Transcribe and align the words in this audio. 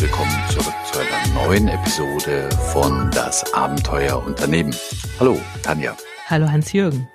willkommen 0.00 0.32
zurück 0.48 0.74
zu 0.90 0.98
einer 0.98 1.34
neuen 1.34 1.68
Episode 1.68 2.48
von 2.72 3.10
Das 3.10 3.52
Abenteuer 3.52 4.24
Unternehmen. 4.24 4.74
Hallo, 5.18 5.38
Tanja. 5.62 5.94
Hallo, 6.26 6.48
Hans-Jürgen. 6.50 7.06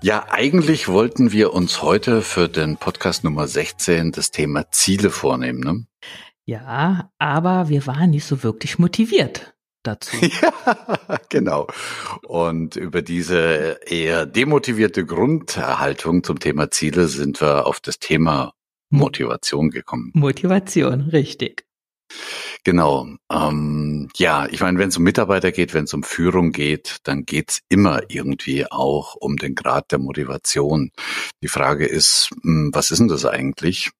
Ja, 0.00 0.24
eigentlich 0.30 0.88
wollten 0.88 1.30
wir 1.30 1.52
uns 1.52 1.82
heute 1.82 2.22
für 2.22 2.48
den 2.48 2.78
Podcast 2.78 3.22
Nummer 3.22 3.46
16 3.46 4.12
das 4.12 4.30
Thema 4.30 4.70
Ziele 4.70 5.10
vornehmen, 5.10 5.60
ne? 5.60 5.86
Ja, 6.46 7.10
aber 7.18 7.68
wir 7.68 7.86
waren 7.86 8.10
nicht 8.10 8.24
so 8.24 8.42
wirklich 8.42 8.78
motiviert 8.78 9.54
dazu. 9.82 10.16
Ja, 10.22 11.18
genau. 11.28 11.66
Und 12.22 12.76
über 12.76 13.02
diese 13.02 13.78
eher 13.86 14.24
demotivierte 14.24 15.04
Grundhaltung 15.04 16.24
zum 16.24 16.40
Thema 16.40 16.70
Ziele 16.70 17.08
sind 17.08 17.42
wir 17.42 17.66
auf 17.66 17.80
das 17.80 17.98
Thema 17.98 18.54
Motivation 18.88 19.68
gekommen. 19.68 20.12
Motivation, 20.14 21.02
richtig. 21.02 21.66
Genau. 22.64 23.08
Ähm, 23.30 24.08
ja, 24.16 24.46
ich 24.46 24.60
meine, 24.60 24.78
wenn 24.78 24.88
es 24.88 24.96
um 24.96 25.02
Mitarbeiter 25.02 25.52
geht, 25.52 25.74
wenn 25.74 25.84
es 25.84 25.94
um 25.94 26.02
Führung 26.02 26.52
geht, 26.52 26.98
dann 27.04 27.24
geht's 27.24 27.60
immer 27.68 28.02
irgendwie 28.08 28.70
auch 28.70 29.14
um 29.14 29.36
den 29.36 29.54
Grad 29.54 29.92
der 29.92 29.98
Motivation. 29.98 30.90
Die 31.42 31.48
Frage 31.48 31.86
ist, 31.86 32.30
hm, 32.42 32.70
was 32.72 32.90
ist 32.90 32.98
denn 32.98 33.08
das 33.08 33.26
eigentlich? 33.26 33.90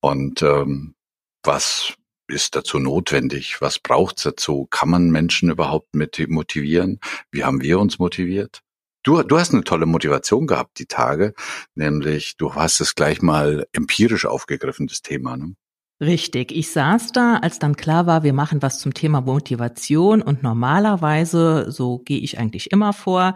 Und 0.00 0.42
ähm, 0.42 0.94
was 1.42 1.94
ist 2.28 2.54
dazu 2.54 2.78
notwendig? 2.78 3.60
Was 3.60 3.78
braucht's 3.78 4.22
dazu? 4.22 4.66
Kann 4.70 4.88
man 4.88 5.10
Menschen 5.10 5.50
überhaupt 5.50 5.94
mit 5.94 6.24
motivieren? 6.28 7.00
Wie 7.30 7.44
haben 7.44 7.60
wir 7.60 7.78
uns 7.80 7.98
motiviert? 7.98 8.62
Du, 9.02 9.22
du 9.22 9.38
hast 9.38 9.54
eine 9.54 9.64
tolle 9.64 9.86
Motivation 9.86 10.46
gehabt, 10.46 10.78
die 10.78 10.86
Tage, 10.86 11.32
nämlich 11.74 12.36
du 12.36 12.54
hast 12.54 12.80
es 12.80 12.94
gleich 12.94 13.22
mal 13.22 13.66
empirisch 13.72 14.26
aufgegriffen, 14.26 14.86
das 14.86 15.00
Thema. 15.00 15.38
Ne? 15.38 15.54
Richtig. 16.02 16.50
Ich 16.52 16.70
saß 16.70 17.12
da, 17.12 17.36
als 17.36 17.58
dann 17.58 17.76
klar 17.76 18.06
war, 18.06 18.22
wir 18.22 18.32
machen 18.32 18.62
was 18.62 18.78
zum 18.78 18.94
Thema 18.94 19.20
Motivation 19.20 20.22
und 20.22 20.42
normalerweise, 20.42 21.70
so 21.70 21.98
gehe 21.98 22.20
ich 22.20 22.38
eigentlich 22.38 22.72
immer 22.72 22.94
vor, 22.94 23.34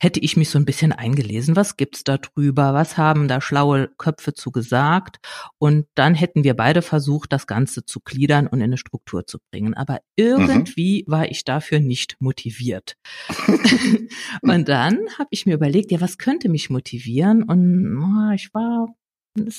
hätte 0.00 0.20
ich 0.20 0.34
mich 0.34 0.48
so 0.48 0.58
ein 0.58 0.64
bisschen 0.64 0.92
eingelesen, 0.92 1.56
was 1.56 1.76
gibt's 1.76 2.04
da 2.04 2.16
drüber, 2.16 2.72
was 2.72 2.96
haben 2.96 3.28
da 3.28 3.42
schlaue 3.42 3.90
Köpfe 3.98 4.32
zu 4.32 4.50
gesagt 4.50 5.18
und 5.58 5.88
dann 5.94 6.14
hätten 6.14 6.42
wir 6.42 6.54
beide 6.54 6.80
versucht, 6.80 7.34
das 7.34 7.46
Ganze 7.46 7.84
zu 7.84 8.00
gliedern 8.00 8.46
und 8.46 8.60
in 8.60 8.64
eine 8.64 8.78
Struktur 8.78 9.26
zu 9.26 9.36
bringen. 9.50 9.74
Aber 9.74 10.00
irgendwie 10.14 11.04
mhm. 11.06 11.12
war 11.12 11.30
ich 11.30 11.44
dafür 11.44 11.80
nicht 11.80 12.16
motiviert. 12.18 12.96
und 14.40 14.68
dann 14.70 15.00
habe 15.18 15.28
ich 15.32 15.44
mir 15.44 15.52
überlegt, 15.52 15.92
ja, 15.92 16.00
was 16.00 16.16
könnte 16.16 16.48
mich 16.48 16.70
motivieren 16.70 17.42
und 17.42 17.98
oh, 17.98 18.32
ich 18.32 18.54
war 18.54 18.88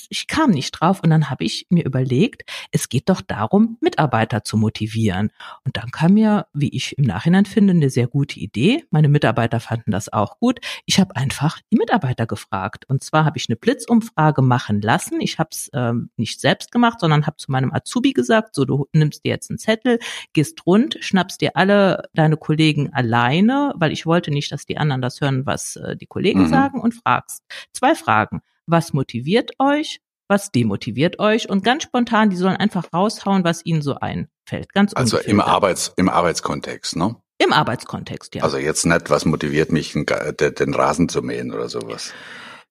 ich 0.09 0.27
kam 0.27 0.51
nicht 0.51 0.71
drauf 0.71 1.01
und 1.03 1.09
dann 1.09 1.29
habe 1.29 1.43
ich 1.43 1.67
mir 1.69 1.85
überlegt, 1.85 2.43
es 2.71 2.89
geht 2.89 3.09
doch 3.09 3.21
darum, 3.21 3.77
Mitarbeiter 3.81 4.43
zu 4.43 4.57
motivieren. 4.57 5.31
Und 5.65 5.77
dann 5.77 5.91
kam 5.91 6.13
mir, 6.13 6.47
wie 6.53 6.69
ich 6.69 6.97
im 6.97 7.05
Nachhinein 7.05 7.45
finde, 7.45 7.71
eine 7.71 7.89
sehr 7.89 8.07
gute 8.07 8.39
Idee. 8.39 8.85
Meine 8.91 9.07
Mitarbeiter 9.07 9.59
fanden 9.59 9.91
das 9.91 10.11
auch 10.11 10.39
gut. 10.39 10.59
Ich 10.85 10.99
habe 10.99 11.15
einfach 11.15 11.59
die 11.71 11.77
Mitarbeiter 11.77 12.25
gefragt. 12.25 12.85
Und 12.87 13.03
zwar 13.03 13.25
habe 13.25 13.37
ich 13.37 13.47
eine 13.49 13.55
Blitzumfrage 13.55 14.41
machen 14.41 14.81
lassen. 14.81 15.21
Ich 15.21 15.39
habe 15.39 15.49
es 15.51 15.69
ähm, 15.73 16.09
nicht 16.17 16.41
selbst 16.41 16.71
gemacht, 16.71 16.99
sondern 16.99 17.25
habe 17.25 17.37
zu 17.37 17.51
meinem 17.51 17.73
Azubi 17.73 18.13
gesagt, 18.13 18.55
so 18.55 18.65
du 18.65 18.87
nimmst 18.93 19.25
dir 19.25 19.29
jetzt 19.29 19.49
einen 19.49 19.59
Zettel, 19.59 19.99
gehst 20.33 20.65
rund, 20.65 20.97
schnappst 20.99 21.41
dir 21.41 21.55
alle 21.55 22.03
deine 22.13 22.37
Kollegen 22.37 22.93
alleine, 22.93 23.73
weil 23.75 23.91
ich 23.91 24.05
wollte 24.05 24.31
nicht, 24.31 24.51
dass 24.51 24.65
die 24.65 24.77
anderen 24.77 25.01
das 25.01 25.21
hören, 25.21 25.45
was 25.45 25.75
äh, 25.75 25.95
die 25.95 26.07
Kollegen 26.07 26.43
mhm. 26.43 26.49
sagen 26.49 26.81
und 26.81 26.93
fragst. 26.93 27.43
Zwei 27.73 27.95
Fragen 27.95 28.41
was 28.67 28.93
motiviert 28.93 29.51
euch, 29.59 29.99
was 30.27 30.51
demotiviert 30.51 31.19
euch 31.19 31.49
und 31.49 31.63
ganz 31.63 31.83
spontan, 31.83 32.29
die 32.29 32.35
sollen 32.35 32.57
einfach 32.57 32.85
raushauen, 32.93 33.43
was 33.43 33.65
ihnen 33.65 33.81
so 33.81 33.95
einfällt. 33.95 34.73
Ganz 34.73 34.93
Also 34.93 35.17
im 35.17 35.39
Arbeits, 35.39 35.93
im 35.95 36.09
Arbeitskontext, 36.09 36.95
ne? 36.97 37.15
Im 37.39 37.53
Arbeitskontext, 37.53 38.35
ja. 38.35 38.43
Also 38.43 38.57
jetzt 38.57 38.85
nicht, 38.85 39.09
was 39.09 39.25
motiviert 39.25 39.71
mich, 39.71 39.93
den 39.93 40.73
Rasen 40.73 41.07
zu 41.07 41.21
mähen 41.21 41.53
oder 41.53 41.69
sowas. 41.69 42.13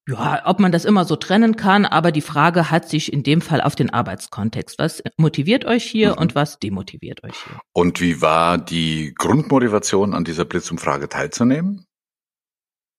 Ja, 0.09 0.43
ob 0.45 0.59
man 0.59 0.71
das 0.71 0.85
immer 0.85 1.03
so 1.03 1.17
trennen 1.17 1.57
kann, 1.57 1.85
aber 1.85 2.13
die 2.13 2.21
Frage 2.21 2.71
hat 2.71 2.87
sich 2.87 3.11
in 3.11 3.23
dem 3.23 3.41
Fall 3.41 3.59
auf 3.59 3.75
den 3.75 3.89
Arbeitskontext. 3.89 4.79
Was 4.79 5.03
motiviert 5.17 5.65
euch 5.65 5.83
hier 5.83 6.11
mhm. 6.11 6.17
und 6.19 6.35
was 6.35 6.59
demotiviert 6.59 7.23
euch 7.25 7.35
hier? 7.35 7.59
Und 7.73 7.99
wie 7.99 8.21
war 8.21 8.57
die 8.57 9.13
Grundmotivation, 9.17 10.13
an 10.13 10.23
dieser 10.23 10.45
Blitzumfrage 10.45 11.09
teilzunehmen? 11.09 11.86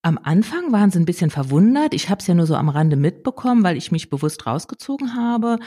Am 0.08 0.18
Anfang 0.22 0.72
waren 0.72 0.90
sie 0.90 0.98
ein 0.98 1.04
bisschen 1.04 1.28
verwundert. 1.28 1.92
Ich 1.92 2.08
habe 2.08 2.20
es 2.22 2.26
ja 2.26 2.32
nur 2.32 2.46
so 2.46 2.54
am 2.54 2.70
Rande 2.70 2.96
mitbekommen, 2.96 3.62
weil 3.62 3.76
ich 3.76 3.92
mich 3.92 4.08
bewusst 4.08 4.46
rausgezogen 4.46 5.14
habe. 5.14 5.58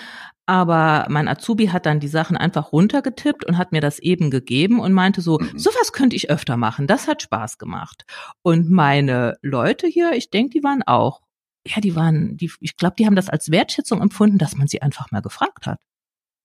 Aber 0.47 1.05
mein 1.09 1.27
Azubi 1.27 1.67
hat 1.67 1.85
dann 1.85 1.99
die 1.99 2.07
Sachen 2.07 2.37
einfach 2.37 2.71
runtergetippt 2.71 3.45
und 3.45 3.59
hat 3.59 3.71
mir 3.71 3.81
das 3.81 3.99
eben 3.99 4.31
gegeben 4.31 4.79
und 4.79 4.93
meinte 4.93 5.21
so, 5.21 5.37
mhm. 5.37 5.59
sowas 5.59 5.93
könnte 5.93 6.15
ich 6.15 6.31
öfter 6.31 6.57
machen. 6.57 6.87
Das 6.87 7.07
hat 7.07 7.21
Spaß 7.21 7.59
gemacht. 7.59 8.03
Und 8.41 8.71
meine 8.71 9.37
Leute 9.43 9.85
hier, 9.85 10.13
ich 10.13 10.31
denke, 10.31 10.57
die 10.57 10.63
waren 10.63 10.81
auch, 10.87 11.21
ja, 11.67 11.79
die 11.79 11.95
waren, 11.95 12.35
die, 12.35 12.51
ich 12.61 12.77
glaube, 12.77 12.95
die 12.97 13.05
haben 13.05 13.15
das 13.15 13.29
als 13.29 13.51
Wertschätzung 13.51 14.01
empfunden, 14.01 14.39
dass 14.39 14.57
man 14.57 14.67
sie 14.67 14.81
einfach 14.81 15.11
mal 15.11 15.21
gefragt 15.21 15.67
hat. 15.67 15.77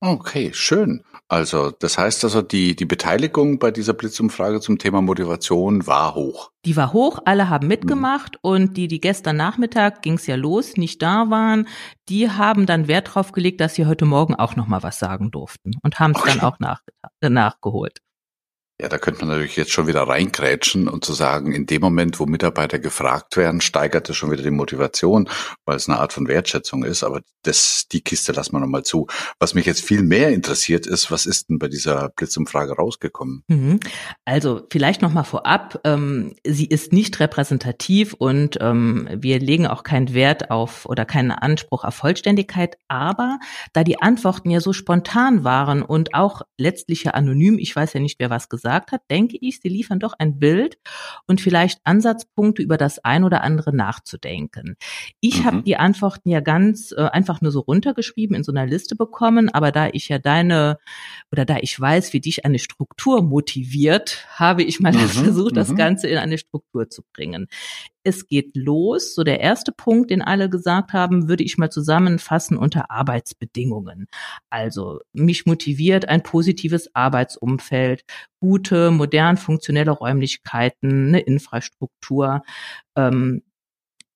Okay, 0.00 0.50
schön. 0.52 1.02
Also, 1.28 1.70
das 1.70 1.98
heißt 1.98 2.22
also, 2.24 2.42
die, 2.42 2.76
die 2.76 2.84
Beteiligung 2.84 3.58
bei 3.58 3.70
dieser 3.70 3.94
Blitzumfrage 3.94 4.60
zum 4.60 4.78
Thema 4.78 5.00
Motivation 5.00 5.86
war 5.86 6.14
hoch. 6.14 6.52
Die 6.64 6.76
war 6.76 6.92
hoch, 6.92 7.20
alle 7.24 7.48
haben 7.48 7.66
mitgemacht 7.66 8.34
mhm. 8.34 8.50
und 8.50 8.76
die, 8.76 8.88
die 8.88 9.00
gestern 9.00 9.36
Nachmittag 9.36 10.02
ging's 10.02 10.26
ja 10.26 10.36
los, 10.36 10.76
nicht 10.76 11.02
da 11.02 11.30
waren, 11.30 11.66
die 12.08 12.30
haben 12.30 12.66
dann 12.66 12.88
Wert 12.88 13.14
drauf 13.14 13.32
gelegt, 13.32 13.60
dass 13.60 13.74
sie 13.74 13.86
heute 13.86 14.04
Morgen 14.04 14.34
auch 14.34 14.54
noch 14.54 14.68
mal 14.68 14.82
was 14.82 14.98
sagen 14.98 15.30
durften 15.30 15.72
und 15.82 15.98
haben 15.98 16.12
es 16.12 16.20
okay. 16.20 16.32
dann 16.34 16.40
auch 16.42 16.58
nach, 16.60 16.82
nachgeholt. 17.22 18.00
Ja, 18.78 18.90
da 18.90 18.98
könnte 18.98 19.20
man 19.20 19.30
natürlich 19.30 19.56
jetzt 19.56 19.72
schon 19.72 19.86
wieder 19.86 20.02
reinkrätschen 20.02 20.86
und 20.86 21.02
zu 21.02 21.14
sagen, 21.14 21.52
in 21.52 21.64
dem 21.64 21.80
Moment, 21.80 22.20
wo 22.20 22.26
Mitarbeiter 22.26 22.78
gefragt 22.78 23.38
werden, 23.38 23.62
steigert 23.62 24.10
es 24.10 24.16
schon 24.16 24.30
wieder 24.30 24.42
die 24.42 24.50
Motivation, 24.50 25.30
weil 25.64 25.76
es 25.76 25.88
eine 25.88 25.98
Art 25.98 26.12
von 26.12 26.28
Wertschätzung 26.28 26.84
ist. 26.84 27.02
Aber 27.02 27.22
das, 27.42 27.86
die 27.90 28.02
Kiste 28.02 28.32
lassen 28.32 28.52
wir 28.52 28.60
nochmal 28.60 28.82
zu. 28.82 29.06
Was 29.38 29.54
mich 29.54 29.64
jetzt 29.64 29.82
viel 29.82 30.02
mehr 30.02 30.28
interessiert 30.28 30.86
ist, 30.86 31.10
was 31.10 31.24
ist 31.24 31.48
denn 31.48 31.58
bei 31.58 31.68
dieser 31.68 32.10
Blitzumfrage 32.10 32.74
rausgekommen? 32.74 33.44
Mhm. 33.48 33.80
Also 34.26 34.66
vielleicht 34.70 35.00
nochmal 35.00 35.24
vorab, 35.24 35.80
ähm, 35.84 36.34
sie 36.46 36.66
ist 36.66 36.92
nicht 36.92 37.18
repräsentativ 37.18 38.12
und 38.12 38.58
ähm, 38.60 39.08
wir 39.10 39.38
legen 39.38 39.66
auch 39.66 39.84
keinen 39.84 40.12
Wert 40.12 40.50
auf 40.50 40.84
oder 40.84 41.06
keinen 41.06 41.30
Anspruch 41.30 41.82
auf 41.82 41.94
Vollständigkeit. 41.94 42.76
Aber 42.88 43.38
da 43.72 43.84
die 43.84 44.02
Antworten 44.02 44.50
ja 44.50 44.60
so 44.60 44.74
spontan 44.74 45.44
waren 45.44 45.80
und 45.80 46.12
auch 46.12 46.42
letztlich 46.58 47.04
ja 47.04 47.12
anonym, 47.12 47.58
ich 47.58 47.74
weiß 47.74 47.94
ja 47.94 48.00
nicht, 48.00 48.18
wer 48.18 48.28
was 48.28 48.50
gesagt 48.50 48.65
gesagt 48.66 48.90
hat, 48.90 49.02
denke 49.12 49.38
ich, 49.40 49.60
sie 49.60 49.68
liefern 49.68 50.00
doch 50.00 50.14
ein 50.18 50.40
Bild 50.40 50.78
und 51.28 51.40
vielleicht 51.40 51.78
Ansatzpunkte 51.84 52.62
über 52.62 52.76
das 52.76 52.98
ein 52.98 53.22
oder 53.22 53.44
andere 53.44 53.72
nachzudenken. 53.72 54.76
Ich 55.20 55.40
mhm. 55.40 55.44
habe 55.44 55.62
die 55.62 55.76
Antworten 55.76 56.28
ja 56.30 56.40
ganz 56.40 56.90
äh, 56.90 57.02
einfach 57.02 57.40
nur 57.40 57.52
so 57.52 57.60
runtergeschrieben 57.60 58.34
in 58.34 58.42
so 58.42 58.50
einer 58.50 58.66
Liste 58.66 58.96
bekommen, 58.96 59.48
aber 59.50 59.70
da 59.70 59.88
ich 59.92 60.08
ja 60.08 60.18
deine 60.18 60.78
oder 61.30 61.44
da 61.44 61.58
ich 61.60 61.78
weiß, 61.78 62.12
wie 62.12 62.20
dich 62.20 62.44
eine 62.44 62.58
Struktur 62.58 63.22
motiviert, 63.22 64.26
habe 64.30 64.64
ich 64.64 64.80
mal 64.80 64.92
mhm. 64.94 65.06
versucht, 65.06 65.56
das 65.56 65.68
mhm. 65.68 65.76
Ganze 65.76 66.08
in 66.08 66.18
eine 66.18 66.36
Struktur 66.36 66.90
zu 66.90 67.02
bringen 67.12 67.46
es 68.06 68.28
geht 68.28 68.56
los. 68.56 69.14
So 69.14 69.24
der 69.24 69.40
erste 69.40 69.72
Punkt, 69.72 70.10
den 70.10 70.22
alle 70.22 70.48
gesagt 70.48 70.92
haben, 70.92 71.28
würde 71.28 71.44
ich 71.44 71.58
mal 71.58 71.70
zusammenfassen 71.70 72.56
unter 72.56 72.90
Arbeitsbedingungen. 72.90 74.06
Also 74.50 75.00
mich 75.12 75.46
motiviert 75.46 76.08
ein 76.08 76.22
positives 76.22 76.94
Arbeitsumfeld, 76.94 78.04
gute, 78.40 78.90
modern 78.90 79.36
funktionelle 79.36 79.90
Räumlichkeiten, 79.90 81.08
eine 81.08 81.20
Infrastruktur. 81.20 82.42
Ähm, 82.96 83.42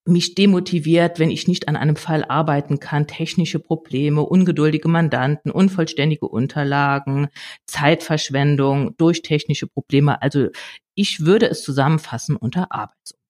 mich 0.05 0.33
demotiviert, 0.35 1.19
wenn 1.19 1.29
ich 1.29 1.47
nicht 1.47 1.67
an 1.67 1.75
einem 1.75 1.95
Fall 1.95 2.25
arbeiten 2.27 2.79
kann, 2.79 3.07
technische 3.07 3.59
Probleme, 3.59 4.21
ungeduldige 4.23 4.87
Mandanten, 4.87 5.51
unvollständige 5.51 6.27
Unterlagen, 6.27 7.27
Zeitverschwendung 7.67 8.95
durch 8.97 9.21
technische 9.21 9.67
Probleme. 9.67 10.21
Also 10.21 10.47
ich 10.95 11.25
würde 11.25 11.47
es 11.49 11.63
zusammenfassen 11.63 12.35
unter 12.35 12.71
Arbeitsumfeld. 12.71 13.20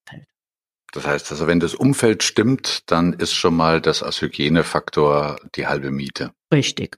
Das 0.92 1.08
heißt 1.08 1.32
also, 1.32 1.48
wenn 1.48 1.60
das 1.60 1.74
Umfeld 1.74 2.24
stimmt, 2.24 2.84
dann 2.92 3.14
ist 3.14 3.34
schon 3.34 3.56
mal 3.56 3.82
das 3.82 4.04
als 4.04 4.22
Hygienefaktor 4.22 5.38
die 5.56 5.68
halbe 5.68 5.92
Miete. 5.92 6.32
Richtig. 6.54 6.98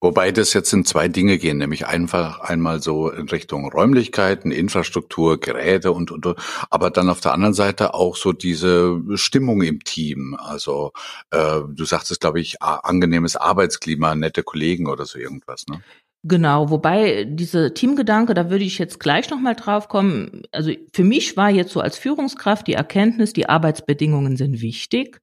Wobei 0.00 0.30
das 0.30 0.52
jetzt 0.52 0.72
in 0.72 0.84
zwei 0.84 1.08
Dinge 1.08 1.38
gehen, 1.38 1.58
nämlich 1.58 1.88
einfach 1.88 2.38
einmal 2.38 2.80
so 2.80 3.10
in 3.10 3.28
Richtung 3.28 3.68
Räumlichkeiten, 3.68 4.52
Infrastruktur, 4.52 5.40
Geräte 5.40 5.90
und, 5.90 6.12
und, 6.12 6.36
aber 6.70 6.90
dann 6.90 7.10
auf 7.10 7.20
der 7.20 7.32
anderen 7.32 7.54
Seite 7.54 7.94
auch 7.94 8.14
so 8.14 8.32
diese 8.32 9.00
Stimmung 9.14 9.62
im 9.62 9.82
Team. 9.82 10.36
Also 10.38 10.92
äh, 11.30 11.62
du 11.68 11.84
sagtest, 11.84 12.20
glaube 12.20 12.38
ich, 12.38 12.62
angenehmes 12.62 13.34
Arbeitsklima, 13.34 14.14
nette 14.14 14.44
Kollegen 14.44 14.86
oder 14.86 15.04
so 15.04 15.18
irgendwas, 15.18 15.66
ne? 15.66 15.82
Genau, 16.24 16.70
wobei 16.70 17.24
diese 17.24 17.74
Teamgedanke, 17.74 18.34
da 18.34 18.50
würde 18.50 18.64
ich 18.64 18.78
jetzt 18.78 18.98
gleich 18.98 19.30
nochmal 19.30 19.54
drauf 19.54 19.88
kommen. 19.88 20.42
Also 20.50 20.72
für 20.92 21.04
mich 21.04 21.36
war 21.36 21.48
jetzt 21.48 21.72
so 21.72 21.80
als 21.80 21.96
Führungskraft 21.96 22.66
die 22.66 22.74
Erkenntnis, 22.74 23.32
die 23.32 23.48
Arbeitsbedingungen 23.48 24.36
sind 24.36 24.60
wichtig. 24.60 25.20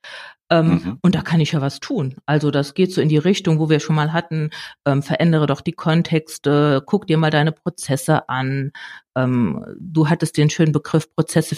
Ähm, 0.50 0.68
mhm. 0.68 0.97
Und 1.01 1.15
da 1.15 1.21
kann 1.21 1.42
ich 1.42 1.53
ja 1.53 1.62
was 1.62 1.80
tun. 1.80 2.15
Also 2.25 2.51
das 2.51 2.75
geht 2.75 2.94
so 2.94 3.01
in 3.01 3.09
die 3.09 3.18
Richtung, 3.18 3.59
wo 3.59 3.69
wir 3.69 3.80
schon 3.80 3.95
mal 3.95 4.13
hatten, 4.13 4.51
ähm, 4.86 5.01
verändere 5.01 5.47
doch 5.47 5.62
die 5.62 5.74
Kontexte, 5.74 6.83
guck 6.86 7.07
dir 7.07 7.18
mal 7.18 7.31
deine 7.31 7.51
Prozesse 7.51 8.30
an. 8.30 8.71
Ähm, 9.18 9.65
du 9.80 10.07
hattest 10.07 10.38
den 10.38 10.50
schönen 10.50 10.71
Begriff 10.71 11.09
Prozesse 11.15 11.56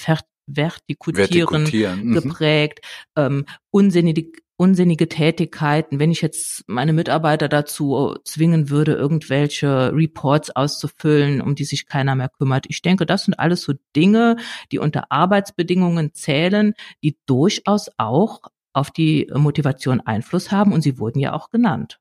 vertikutieren, 0.47 1.29
vertikutieren. 1.29 2.05
Mhm. 2.05 2.13
geprägt, 2.13 2.79
ähm, 3.17 3.45
unsinnige, 3.71 4.31
unsinnige 4.57 5.07
Tätigkeiten, 5.07 5.99
wenn 5.99 6.11
ich 6.11 6.21
jetzt 6.21 6.63
meine 6.67 6.91
Mitarbeiter 6.91 7.47
dazu 7.47 8.15
zwingen 8.23 8.69
würde, 8.69 8.93
irgendwelche 8.93 9.93
Reports 9.93 10.49
auszufüllen, 10.49 11.41
um 11.41 11.55
die 11.55 11.63
sich 11.63 11.85
keiner 11.85 12.15
mehr 12.15 12.29
kümmert. 12.29 12.65
Ich 12.67 12.81
denke, 12.81 13.05
das 13.05 13.25
sind 13.25 13.35
alles 13.35 13.61
so 13.61 13.73
Dinge, 13.95 14.37
die 14.71 14.79
unter 14.79 15.11
Arbeitsbedingungen 15.11 16.13
zählen, 16.13 16.73
die 17.03 17.17
durchaus 17.27 17.89
auch 17.97 18.41
auf 18.73 18.91
die 18.91 19.31
Motivation 19.33 20.01
Einfluss 20.01 20.51
haben 20.51 20.73
und 20.73 20.81
sie 20.81 20.99
wurden 20.99 21.19
ja 21.19 21.33
auch 21.33 21.49
genannt. 21.49 21.99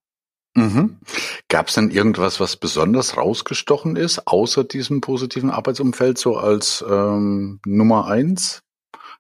Mhm. 0.54 0.96
Gab 1.48 1.68
es 1.68 1.74
denn 1.74 1.90
irgendwas, 1.90 2.40
was 2.40 2.56
besonders 2.56 3.18
rausgestochen 3.18 3.96
ist, 3.96 4.26
außer 4.26 4.64
diesem 4.64 5.02
positiven 5.02 5.50
Arbeitsumfeld, 5.50 6.16
so 6.16 6.36
als 6.36 6.82
ähm, 6.88 7.60
Nummer 7.66 8.06
eins? 8.06 8.62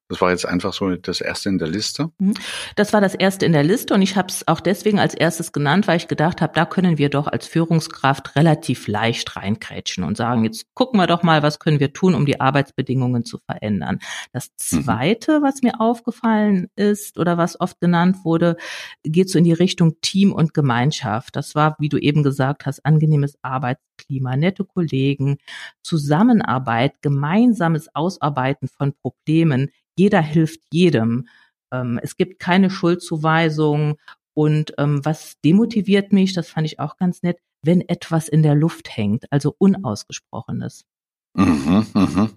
Das 0.08 0.20
war 0.20 0.30
jetzt 0.30 0.46
einfach 0.46 0.72
so 0.72 0.94
das 0.94 1.20
erste 1.20 1.48
in 1.48 1.58
der 1.58 1.66
Liste. 1.66 2.10
Mhm. 2.18 2.34
Das 2.76 2.92
war 2.92 3.00
das 3.00 3.14
erste 3.14 3.44
in 3.44 3.52
der 3.52 3.64
Liste 3.64 3.92
und 3.92 4.02
ich 4.02 4.16
habe 4.16 4.28
es 4.28 4.46
auch 4.46 4.60
deswegen 4.60 5.00
als 5.00 5.14
erstes 5.14 5.50
genannt, 5.50 5.88
weil 5.88 5.96
ich 5.96 6.06
gedacht 6.06 6.40
habe, 6.40 6.52
da 6.54 6.64
können 6.64 6.96
wir 6.96 7.08
doch 7.08 7.26
als 7.26 7.48
Führungskraft 7.48 8.36
relativ 8.36 8.86
leicht 8.86 9.34
reinkrätschen 9.34 10.04
und 10.04 10.16
sagen, 10.16 10.44
jetzt 10.44 10.66
gucken 10.74 11.00
wir 11.00 11.08
doch 11.08 11.24
mal, 11.24 11.42
was 11.42 11.58
können 11.58 11.80
wir 11.80 11.92
tun, 11.92 12.14
um 12.14 12.24
die 12.24 12.40
Arbeitsbedingungen 12.40 13.24
zu 13.24 13.38
verändern. 13.38 13.98
Das 14.32 14.50
mhm. 14.70 14.84
zweite, 14.84 15.40
mhm. 15.40 15.42
was 15.42 15.62
mir 15.62 15.80
aufgefallen 15.80 16.68
ist 16.76 17.18
oder 17.18 17.36
was 17.36 17.58
oft 17.58 17.80
genannt 17.80 18.18
wurde, 18.22 18.56
geht 19.02 19.28
so 19.28 19.38
in 19.38 19.44
die 19.44 19.52
Richtung 19.52 20.00
Team 20.02 20.32
und 20.32 20.54
Gemeinschaft. 20.54 21.34
Das 21.34 21.56
war, 21.56 21.74
wie 21.80 21.88
du 21.88 21.98
eben 21.98 22.22
gesagt 22.22 22.64
hast, 22.64 22.86
angenehmes 22.86 23.36
Arbeitsklima, 23.42 24.36
nette 24.36 24.64
Kollegen, 24.64 25.38
Zusammenarbeit, 25.82 27.02
gemeinsames 27.02 27.92
Ausarbeiten 27.92 28.68
von 28.68 28.92
Problemen 28.92 29.72
jeder 29.96 30.20
hilft 30.20 30.60
jedem. 30.70 31.28
Ähm, 31.72 31.98
es 32.02 32.16
gibt 32.16 32.38
keine 32.38 32.70
Schuldzuweisung. 32.70 33.96
Und 34.34 34.74
ähm, 34.78 35.04
was 35.04 35.40
demotiviert 35.44 36.12
mich, 36.12 36.34
das 36.34 36.48
fand 36.48 36.66
ich 36.66 36.78
auch 36.78 36.96
ganz 36.98 37.22
nett, 37.22 37.38
wenn 37.62 37.80
etwas 37.80 38.28
in 38.28 38.42
der 38.42 38.54
Luft 38.54 38.96
hängt, 38.96 39.24
also 39.32 39.54
Unausgesprochenes. 39.58 40.84
Mhm, 41.34 41.86
mhm. 41.94 42.30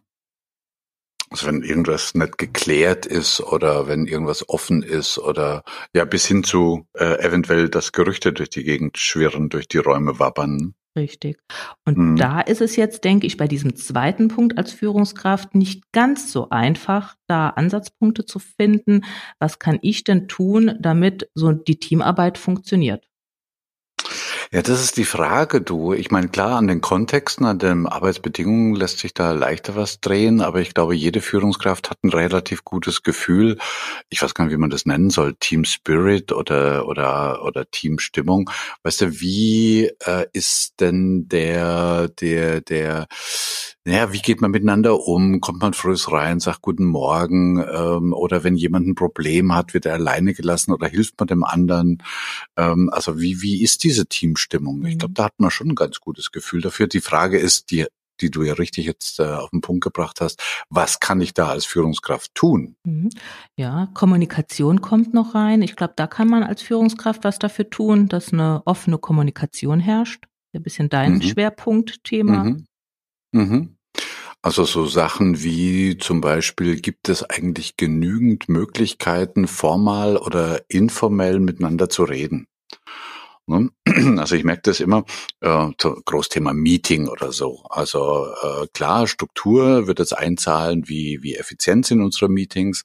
Also 1.29 1.45
wenn 1.45 1.61
irgendwas 1.61 2.15
nicht 2.15 2.39
geklärt 2.39 3.05
ist 3.05 3.39
oder 3.39 3.87
wenn 3.87 4.07
irgendwas 4.07 4.49
offen 4.49 4.81
ist 4.81 5.19
oder 5.19 5.63
ja 5.93 6.05
bis 6.05 6.25
hin 6.25 6.43
zu 6.43 6.87
äh, 6.93 7.19
eventuell, 7.19 7.69
dass 7.69 7.91
Gerüchte 7.91 8.33
durch 8.33 8.49
die 8.49 8.63
Gegend 8.63 8.97
schwirren, 8.97 9.49
durch 9.49 9.67
die 9.67 9.77
Räume 9.77 10.17
wabbern. 10.17 10.73
Richtig. 10.97 11.37
Und 11.85 11.97
mhm. 11.97 12.15
da 12.15 12.41
ist 12.41 12.61
es 12.61 12.75
jetzt, 12.75 13.03
denke 13.03 13.27
ich, 13.27 13.37
bei 13.37 13.47
diesem 13.47 13.75
zweiten 13.75 14.27
Punkt 14.27 14.57
als 14.57 14.71
Führungskraft 14.71 15.55
nicht 15.55 15.91
ganz 15.91 16.31
so 16.31 16.49
einfach, 16.49 17.15
da 17.27 17.49
Ansatzpunkte 17.49 18.25
zu 18.25 18.39
finden. 18.39 19.01
Was 19.39 19.59
kann 19.59 19.79
ich 19.81 20.03
denn 20.03 20.27
tun, 20.27 20.75
damit 20.79 21.29
so 21.35 21.51
die 21.51 21.79
Teamarbeit 21.79 22.37
funktioniert? 22.37 23.08
Ja, 24.51 24.63
das 24.63 24.81
ist 24.83 24.97
die 24.97 25.05
Frage, 25.05 25.61
du. 25.61 25.93
Ich 25.93 26.09
meine, 26.09 26.27
klar, 26.27 26.57
an 26.57 26.65
den 26.65 26.81
Kontexten, 26.81 27.45
an 27.45 27.59
den 27.59 27.85
Arbeitsbedingungen 27.85 28.73
lässt 28.75 28.97
sich 28.97 29.13
da 29.13 29.31
leichter 29.33 29.75
was 29.75 29.99
drehen, 30.01 30.41
aber 30.41 30.59
ich 30.59 30.73
glaube, 30.73 30.95
jede 30.95 31.21
Führungskraft 31.21 31.91
hat 31.91 31.99
ein 32.03 32.09
relativ 32.09 32.63
gutes 32.63 33.03
Gefühl. 33.03 33.59
Ich 34.09 34.23
weiß 34.23 34.33
gar 34.33 34.45
nicht, 34.45 34.53
wie 34.53 34.57
man 34.57 34.71
das 34.71 34.87
nennen 34.87 35.11
soll, 35.11 35.35
Team 35.39 35.65
Spirit 35.65 36.31
oder 36.31 36.87
oder 36.87 37.45
oder 37.45 37.69
Teamstimmung. 37.69 38.49
Weißt 38.81 39.01
du, 39.01 39.21
wie 39.21 39.91
äh, 40.03 40.25
ist 40.33 40.79
denn 40.81 41.27
der 41.27 42.07
der 42.09 42.61
der 42.61 43.07
naja, 43.85 44.11
wie 44.13 44.19
geht 44.19 44.41
man 44.41 44.51
miteinander 44.51 44.99
um? 45.07 45.39
Kommt 45.41 45.61
man 45.61 45.73
früh 45.73 45.95
rein, 46.07 46.39
sagt 46.39 46.61
Guten 46.61 46.85
Morgen? 46.85 47.57
Ähm, 47.59 48.13
oder 48.13 48.43
wenn 48.43 48.55
jemand 48.55 48.87
ein 48.87 48.95
Problem 48.95 49.55
hat, 49.55 49.73
wird 49.73 49.85
er 49.85 49.93
alleine 49.93 50.33
gelassen 50.33 50.73
oder 50.73 50.87
hilft 50.87 51.19
man 51.19 51.27
dem 51.27 51.43
anderen? 51.43 52.03
Ähm, 52.57 52.89
also 52.91 53.19
wie, 53.19 53.41
wie 53.41 53.63
ist 53.63 53.83
diese 53.83 54.07
Teamstimmung? 54.39 54.85
Ich 54.85 54.97
glaube, 54.97 55.11
mhm. 55.11 55.15
da 55.15 55.23
hat 55.25 55.39
man 55.39 55.51
schon 55.51 55.69
ein 55.69 55.75
ganz 55.75 55.99
gutes 55.99 56.31
Gefühl 56.31 56.61
dafür. 56.61 56.87
Die 56.87 57.01
Frage 57.01 57.37
ist, 57.37 57.71
die 57.71 57.85
die 58.21 58.31
du 58.31 58.43
ja 58.43 58.51
richtig 58.51 58.85
jetzt 58.85 59.21
äh, 59.21 59.23
auf 59.23 59.49
den 59.51 59.61
Punkt 59.61 59.81
gebracht 59.81 60.19
hast. 60.19 60.43
Was 60.69 60.99
kann 60.99 61.21
ich 61.21 61.33
da 61.33 61.47
als 61.47 61.63
Führungskraft 61.63 62.35
tun? 62.35 62.75
Mhm. 62.83 63.11
Ja, 63.55 63.87
Kommunikation 63.93 64.81
kommt 64.81 65.13
noch 65.13 65.35
rein. 65.35 65.61
Ich 65.61 65.77
glaube, 65.77 65.93
da 65.95 66.05
kann 66.05 66.27
man 66.27 66.43
als 66.43 66.61
Führungskraft 66.61 67.23
was 67.23 67.39
dafür 67.39 67.69
tun, 67.69 68.09
dass 68.09 68.33
eine 68.33 68.61
offene 68.65 68.97
Kommunikation 68.97 69.79
herrscht. 69.79 70.25
Ein 70.53 70.63
bisschen 70.63 70.89
dein 70.89 71.13
mhm. 71.13 71.21
Schwerpunktthema. 71.21 72.43
Mhm. 72.43 72.65
Mhm. 73.31 73.77
Also 74.41 74.65
so 74.65 74.85
Sachen 74.85 75.41
wie 75.41 75.97
zum 75.97 76.19
Beispiel, 76.19 76.81
gibt 76.81 77.07
es 77.07 77.23
eigentlich 77.23 77.77
genügend 77.77 78.49
Möglichkeiten, 78.49 79.47
formal 79.47 80.17
oder 80.17 80.61
informell 80.67 81.39
miteinander 81.39 81.87
zu 81.87 82.03
reden? 82.03 82.47
Ne? 83.49 83.69
Also 84.19 84.35
ich 84.35 84.43
merke 84.43 84.61
das 84.63 84.79
immer, 84.79 85.03
äh, 85.41 85.67
Großthema 85.77 86.53
Meeting 86.53 87.07
oder 87.07 87.31
so. 87.31 87.63
Also 87.69 88.27
äh, 88.41 88.67
klar, 88.73 89.07
Struktur 89.07 89.87
wird 89.87 89.99
jetzt 89.99 90.17
einzahlen, 90.17 90.87
wie, 90.87 91.19
wie 91.21 91.35
effizient 91.35 91.85
sind 91.85 92.01
unsere 92.01 92.29
Meetings, 92.29 92.83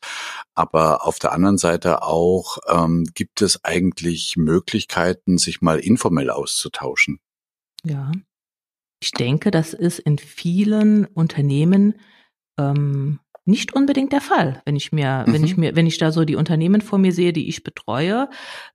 aber 0.55 1.07
auf 1.07 1.19
der 1.19 1.33
anderen 1.33 1.59
Seite 1.59 2.03
auch, 2.03 2.59
ähm, 2.69 3.05
gibt 3.15 3.43
es 3.43 3.65
eigentlich 3.65 4.37
Möglichkeiten, 4.37 5.39
sich 5.39 5.61
mal 5.61 5.79
informell 5.79 6.31
auszutauschen? 6.31 7.21
Ja, 7.85 8.11
ich 9.03 9.11
denke, 9.11 9.51
das 9.51 9.75
ist 9.75 9.99
in 9.99 10.17
vielen 10.19 11.05
Unternehmen 11.05 12.01
ähm, 12.59 13.21
nicht 13.47 13.75
unbedingt 13.75 14.13
der 14.13 14.23
Fall, 14.23 14.63
wenn 14.65 14.75
ich 14.75 14.91
mir, 14.91 15.25
mhm. 15.27 15.33
wenn 15.33 15.45
ich 15.45 15.57
mir, 15.57 15.77
wenn 15.77 15.87
ich 15.87 15.99
da 15.99 16.13
so 16.13 16.25
die 16.25 16.37
Unternehmen 16.37 16.81
vor 16.81 16.99
mir 16.99 17.13
sehe, 17.13 17.33
die 17.33 17.49
ich 17.49 17.63
betreue, 17.63 18.29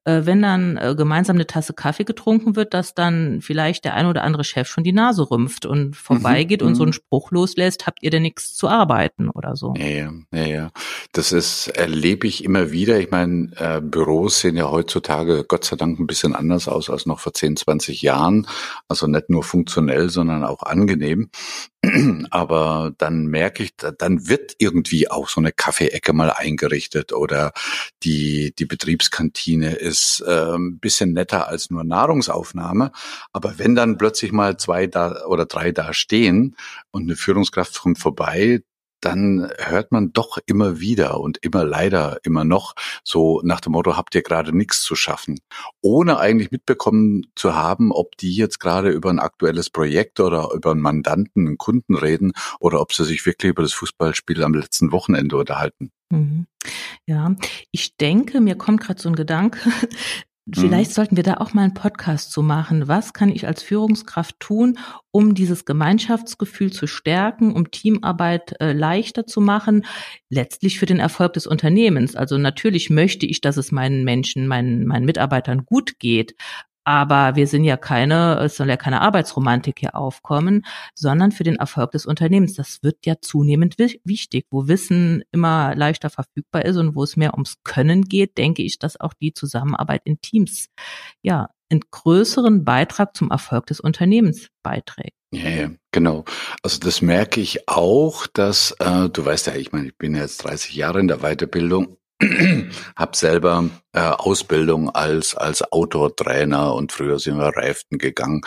äh, 0.03 0.21
wenn 0.25 0.41
dann 0.41 0.77
äh, 0.77 0.93
gemeinsam 0.95 1.37
eine 1.37 1.47
Tasse 1.47 1.73
Kaffee 1.73 2.03
getrunken 2.03 2.55
wird, 2.55 2.73
dass 2.73 2.93
dann 2.93 3.41
vielleicht 3.41 3.85
der 3.85 3.95
ein 3.95 4.05
oder 4.05 4.23
andere 4.23 4.43
Chef 4.43 4.67
schon 4.67 4.83
die 4.83 4.91
Nase 4.91 5.29
rümpft 5.29 5.65
und 5.65 5.95
vorbeigeht 5.95 6.61
mhm. 6.61 6.67
und 6.67 6.75
so 6.75 6.83
einen 6.83 6.89
mhm. 6.89 6.93
Spruch 6.93 7.31
loslässt, 7.31 7.87
habt 7.87 8.03
ihr 8.03 8.11
denn 8.11 8.21
nichts 8.21 8.55
zu 8.55 8.67
arbeiten 8.67 9.29
oder 9.29 9.55
so. 9.55 9.73
Ja, 9.75 9.87
ja, 9.87 10.11
ja, 10.33 10.45
ja. 10.45 10.71
Das 11.13 11.31
ist, 11.31 11.69
erlebe 11.69 12.27
ich 12.27 12.43
immer 12.43 12.71
wieder. 12.71 12.99
Ich 12.99 13.09
meine, 13.09 13.51
äh, 13.57 13.81
Büros 13.81 14.41
sehen 14.41 14.55
ja 14.55 14.69
heutzutage 14.69 15.45
Gott 15.47 15.65
sei 15.65 15.77
Dank 15.77 15.99
ein 15.99 16.07
bisschen 16.07 16.35
anders 16.35 16.67
aus 16.67 16.91
als 16.91 17.07
noch 17.07 17.19
vor 17.19 17.33
10, 17.33 17.57
20 17.57 18.03
Jahren. 18.03 18.45
Also 18.87 19.07
nicht 19.07 19.29
nur 19.31 19.43
funktionell, 19.43 20.09
sondern 20.09 20.43
auch 20.43 20.61
angenehm. 20.61 21.29
Aber 22.29 22.93
dann 22.97 23.27
merke 23.27 23.63
ich, 23.63 23.75
dann 23.75 24.27
wird 24.27 24.55
irgendwie 24.57 25.09
auch 25.09 25.29
so 25.29 25.39
eine 25.39 25.51
Kaffeeecke 25.51 26.11
mal 26.11 26.31
eingerichtet 26.31 27.13
oder 27.13 27.53
die, 28.03 28.53
die 28.57 28.65
Betriebskantine 28.65 29.75
ist 29.75 30.21
äh, 30.27 30.55
ein 30.55 30.79
bisschen 30.79 31.13
netter 31.13 31.47
als 31.47 31.69
nur 31.69 31.85
Nahrungsaufnahme. 31.85 32.91
Aber 33.31 33.57
wenn 33.59 33.75
dann 33.75 33.97
plötzlich 33.97 34.31
mal 34.31 34.57
zwei 34.57 34.87
da 34.87 35.25
oder 35.25 35.45
drei 35.45 35.71
da 35.71 35.93
stehen 35.93 36.57
und 36.91 37.03
eine 37.03 37.15
Führungskraft 37.15 37.79
kommt 37.79 37.99
vorbei, 37.99 38.61
dann 39.01 39.49
hört 39.57 39.91
man 39.91 40.13
doch 40.13 40.37
immer 40.45 40.79
wieder 40.79 41.19
und 41.19 41.37
immer 41.41 41.63
leider 41.63 42.19
immer 42.23 42.43
noch 42.43 42.75
so 43.03 43.41
nach 43.43 43.61
dem 43.61 43.73
Motto, 43.73 43.97
habt 43.97 44.15
ihr 44.15 44.21
gerade 44.21 44.55
nichts 44.55 44.81
zu 44.81 44.95
schaffen, 44.95 45.39
ohne 45.81 46.19
eigentlich 46.19 46.51
mitbekommen 46.51 47.27
zu 47.35 47.55
haben, 47.55 47.91
ob 47.91 48.17
die 48.17 48.35
jetzt 48.35 48.59
gerade 48.59 48.89
über 48.89 49.09
ein 49.09 49.19
aktuelles 49.19 49.69
Projekt 49.69 50.19
oder 50.19 50.49
über 50.53 50.71
einen 50.71 50.81
Mandanten, 50.81 51.47
einen 51.47 51.57
Kunden 51.57 51.95
reden 51.95 52.33
oder 52.59 52.81
ob 52.81 52.93
sie 52.93 53.05
sich 53.05 53.25
wirklich 53.25 53.51
über 53.51 53.63
das 53.63 53.73
Fußballspiel 53.73 54.43
am 54.43 54.53
letzten 54.53 54.91
Wochenende 54.91 55.37
unterhalten. 55.37 55.91
Mhm. 56.11 56.47
Ja, 57.05 57.35
ich 57.71 57.95
denke, 57.97 58.41
mir 58.41 58.55
kommt 58.55 58.81
gerade 58.81 59.01
so 59.01 59.09
ein 59.09 59.15
Gedanke, 59.15 59.59
Vielleicht 60.55 60.91
mhm. 60.91 60.93
sollten 60.93 61.15
wir 61.15 61.23
da 61.23 61.35
auch 61.35 61.53
mal 61.53 61.63
einen 61.63 61.73
Podcast 61.73 62.31
zu 62.31 62.41
machen. 62.41 62.87
Was 62.87 63.13
kann 63.13 63.29
ich 63.29 63.47
als 63.47 63.63
Führungskraft 63.63 64.39
tun, 64.39 64.77
um 65.11 65.33
dieses 65.33 65.65
Gemeinschaftsgefühl 65.65 66.71
zu 66.71 66.87
stärken, 66.87 67.53
um 67.53 67.71
Teamarbeit 67.71 68.55
äh, 68.59 68.73
leichter 68.73 69.25
zu 69.25 69.41
machen, 69.41 69.85
letztlich 70.29 70.79
für 70.79 70.85
den 70.85 70.99
Erfolg 70.99 71.33
des 71.33 71.47
Unternehmens. 71.47 72.15
Also 72.15 72.37
natürlich 72.37 72.89
möchte 72.89 73.25
ich, 73.25 73.41
dass 73.41 73.57
es 73.57 73.71
meinen 73.71 74.03
Menschen, 74.03 74.47
meinen, 74.47 74.85
meinen 74.85 75.05
Mitarbeitern 75.05 75.65
gut 75.65 75.99
geht. 75.99 76.35
Aber 76.83 77.35
wir 77.35 77.47
sind 77.47 77.63
ja 77.63 77.77
keine, 77.77 78.39
es 78.39 78.57
soll 78.57 78.69
ja 78.69 78.77
keine 78.77 79.01
Arbeitsromantik 79.01 79.79
hier 79.79 79.95
aufkommen, 79.95 80.65
sondern 80.95 81.31
für 81.31 81.43
den 81.43 81.57
Erfolg 81.57 81.91
des 81.91 82.05
Unternehmens. 82.05 82.53
Das 82.53 82.81
wird 82.81 83.05
ja 83.05 83.15
zunehmend 83.21 83.75
wichtig. 84.03 84.45
Wo 84.49 84.67
Wissen 84.67 85.23
immer 85.31 85.75
leichter 85.75 86.09
verfügbar 86.09 86.65
ist 86.65 86.77
und 86.77 86.95
wo 86.95 87.03
es 87.03 87.17
mehr 87.17 87.33
ums 87.33 87.55
Können 87.63 88.03
geht, 88.03 88.37
denke 88.37 88.63
ich, 88.63 88.79
dass 88.79 88.99
auch 88.99 89.13
die 89.13 89.33
Zusammenarbeit 89.33 90.01
in 90.05 90.21
Teams 90.21 90.67
ja 91.21 91.49
einen 91.69 91.81
größeren 91.91 92.65
Beitrag 92.65 93.15
zum 93.15 93.29
Erfolg 93.29 93.67
des 93.67 93.79
Unternehmens 93.79 94.47
beiträgt. 94.63 95.13
Ja, 95.31 95.49
ja, 95.49 95.69
genau. 95.91 96.25
Also 96.63 96.79
das 96.79 97.03
merke 97.03 97.39
ich 97.39 97.67
auch, 97.67 98.25
dass, 98.25 98.71
äh, 98.79 99.09
du 99.09 99.23
weißt 99.23 99.47
ja, 99.47 99.55
ich 99.55 99.71
meine, 99.71 99.89
ich 99.89 99.97
bin 99.97 100.15
jetzt 100.15 100.43
30 100.43 100.73
Jahre 100.73 100.99
in 100.99 101.07
der 101.07 101.19
Weiterbildung 101.19 101.97
habe 102.95 103.15
selber 103.15 103.69
äh, 103.93 104.01
Ausbildung 104.01 104.89
als 104.89 105.35
als 105.35 105.63
Outdoor-Trainer 105.71 106.75
und 106.75 106.91
früher 106.91 107.19
sind 107.19 107.37
wir 107.37 107.51
Raften 107.55 107.97
gegangen 107.97 108.41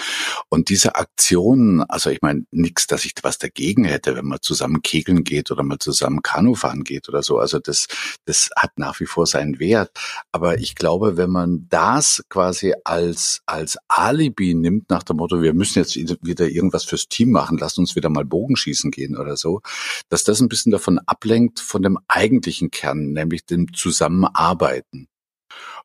und 0.49 0.69
diese 0.69 0.95
Aktionen, 0.95 1.83
also 1.83 2.11
ich 2.11 2.23
meine 2.23 2.45
nichts, 2.53 2.87
dass 2.87 3.05
ich 3.05 3.15
was 3.23 3.39
dagegen 3.39 3.85
hätte, 3.85 4.15
wenn 4.15 4.27
man 4.27 4.39
zusammen 4.41 4.83
kegeln 4.83 5.25
geht 5.25 5.51
oder 5.51 5.63
mal 5.65 5.79
zusammen 5.79 6.23
Kanu 6.23 6.55
fahren 6.55 6.85
geht 6.85 7.09
oder 7.09 7.23
so. 7.23 7.39
Also 7.39 7.59
das 7.59 7.87
das 8.25 8.51
hat 8.57 8.73
nach 8.77 9.01
wie 9.01 9.07
vor 9.07 9.27
seinen 9.27 9.59
Wert. 9.59 9.91
Aber 10.31 10.59
ich 10.59 10.75
glaube, 10.77 11.17
wenn 11.17 11.31
man 11.31 11.67
das 11.69 12.23
quasi 12.29 12.75
als 12.85 13.41
als 13.47 13.79
Alibi 13.89 14.55
nimmt 14.55 14.91
nach 14.91 15.03
dem 15.03 15.17
Motto, 15.17 15.43
wir 15.43 15.55
müssen 15.55 15.79
jetzt 15.79 15.97
wieder 15.97 16.49
irgendwas 16.49 16.85
fürs 16.85 17.09
Team 17.09 17.33
machen, 17.33 17.59
lasst 17.59 17.79
uns 17.79 17.97
wieder 17.97 18.09
mal 18.09 18.25
Bogenschießen 18.25 18.91
gehen 18.91 19.17
oder 19.17 19.37
so, 19.37 19.61
dass 20.09 20.25
das 20.25 20.41
ein 20.41 20.49
bisschen 20.49 20.73
davon 20.73 21.01
ablenkt 21.07 21.61
von 21.61 21.83
dem 21.83 21.99
eigentlichen 22.09 22.71
Kern, 22.71 23.13
nämlich 23.13 23.45
dem 23.45 23.73
Zusammenarbeiten. 23.75 25.09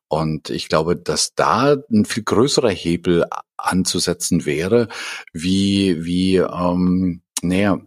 Und 0.08 0.50
ich 0.50 0.68
glaube, 0.68 0.96
dass 0.96 1.34
da 1.34 1.76
ein 1.90 2.04
viel 2.04 2.22
größerer 2.22 2.70
Hebel 2.70 3.26
anzusetzen 3.56 4.46
wäre, 4.46 4.88
wie, 5.32 6.04
wie, 6.04 6.36
ähm, 6.36 7.22
naja, 7.42 7.78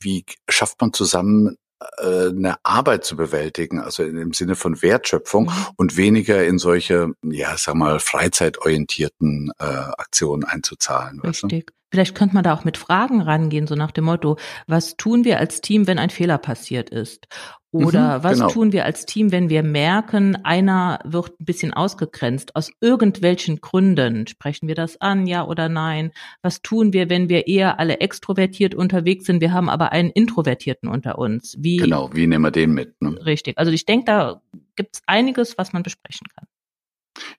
wie 0.00 0.24
schafft 0.48 0.80
man 0.80 0.92
zusammen 0.92 1.56
äh, 1.98 2.28
eine 2.28 2.56
Arbeit 2.62 3.04
zu 3.04 3.16
bewältigen, 3.16 3.80
also 3.80 4.02
im 4.02 4.32
Sinne 4.32 4.54
von 4.54 4.82
Wertschöpfung 4.82 5.44
mhm. 5.44 5.66
und 5.76 5.96
weniger 5.96 6.44
in 6.44 6.58
solche, 6.58 7.12
ja, 7.24 7.56
sag 7.56 7.74
mal, 7.74 8.00
freizeitorientierten 8.00 9.52
äh, 9.58 9.64
Aktionen 9.64 10.44
einzuzahlen. 10.44 11.20
Richtig. 11.20 11.72
Vielleicht 11.90 12.14
könnte 12.14 12.34
man 12.34 12.44
da 12.44 12.54
auch 12.54 12.64
mit 12.64 12.76
Fragen 12.76 13.20
rangehen, 13.20 13.66
so 13.66 13.74
nach 13.74 13.90
dem 13.90 14.04
Motto, 14.04 14.36
was 14.68 14.96
tun 14.96 15.24
wir 15.24 15.38
als 15.38 15.60
Team, 15.60 15.86
wenn 15.86 15.98
ein 15.98 16.10
Fehler 16.10 16.38
passiert 16.38 16.90
ist? 16.90 17.26
Oder 17.72 18.18
mhm, 18.18 18.24
was 18.24 18.38
genau. 18.38 18.48
tun 18.50 18.72
wir 18.72 18.84
als 18.84 19.06
Team, 19.06 19.30
wenn 19.30 19.48
wir 19.48 19.62
merken, 19.62 20.36
einer 20.44 20.98
wird 21.04 21.40
ein 21.40 21.44
bisschen 21.44 21.72
ausgegrenzt 21.72 22.56
aus 22.56 22.72
irgendwelchen 22.80 23.60
Gründen? 23.60 24.26
Sprechen 24.26 24.66
wir 24.66 24.74
das 24.74 25.00
an, 25.00 25.26
ja 25.26 25.46
oder 25.46 25.68
nein? 25.68 26.10
Was 26.42 26.62
tun 26.62 26.92
wir, 26.92 27.08
wenn 27.08 27.28
wir 27.28 27.46
eher 27.46 27.78
alle 27.78 28.00
extrovertiert 28.00 28.74
unterwegs 28.74 29.26
sind, 29.26 29.40
wir 29.40 29.52
haben 29.52 29.68
aber 29.68 29.92
einen 29.92 30.10
Introvertierten 30.10 30.88
unter 30.88 31.18
uns? 31.18 31.56
Wie, 31.60 31.76
genau, 31.76 32.10
wie 32.12 32.26
nehmen 32.26 32.44
wir 32.44 32.50
den 32.50 32.72
mit? 32.72 33.00
Ne? 33.00 33.24
Richtig. 33.24 33.56
Also 33.56 33.70
ich 33.70 33.86
denke, 33.86 34.04
da 34.06 34.42
gibt 34.74 34.96
es 34.96 35.02
einiges, 35.06 35.56
was 35.56 35.72
man 35.72 35.84
besprechen 35.84 36.26
kann. 36.34 36.46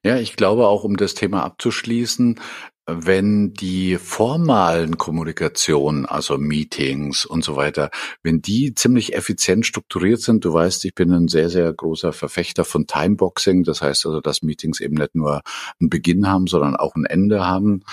Ja, 0.04 0.16
ich 0.16 0.36
glaube 0.36 0.66
auch, 0.66 0.84
um 0.84 0.96
das 0.96 1.14
Thema 1.14 1.42
abzuschließen, 1.44 2.40
wenn 2.86 3.52
die 3.54 3.96
formalen 3.96 4.98
Kommunikationen, 4.98 6.04
also 6.04 6.36
Meetings 6.36 7.24
und 7.24 7.44
so 7.44 7.54
weiter, 7.54 7.90
wenn 8.22 8.42
die 8.42 8.74
ziemlich 8.74 9.14
effizient 9.14 9.66
strukturiert 9.66 10.20
sind, 10.20 10.44
du 10.44 10.52
weißt, 10.52 10.84
ich 10.84 10.94
bin 10.94 11.12
ein 11.12 11.28
sehr, 11.28 11.48
sehr 11.48 11.72
großer 11.72 12.12
Verfechter 12.12 12.64
von 12.64 12.86
Timeboxing, 12.86 13.62
das 13.62 13.82
heißt 13.82 14.06
also, 14.06 14.20
dass 14.20 14.42
Meetings 14.42 14.80
eben 14.80 14.94
nicht 14.94 15.14
nur 15.14 15.42
einen 15.80 15.90
Beginn 15.90 16.28
haben, 16.28 16.48
sondern 16.48 16.74
auch 16.74 16.96
ein 16.96 17.04
Ende 17.04 17.46
haben, 17.46 17.84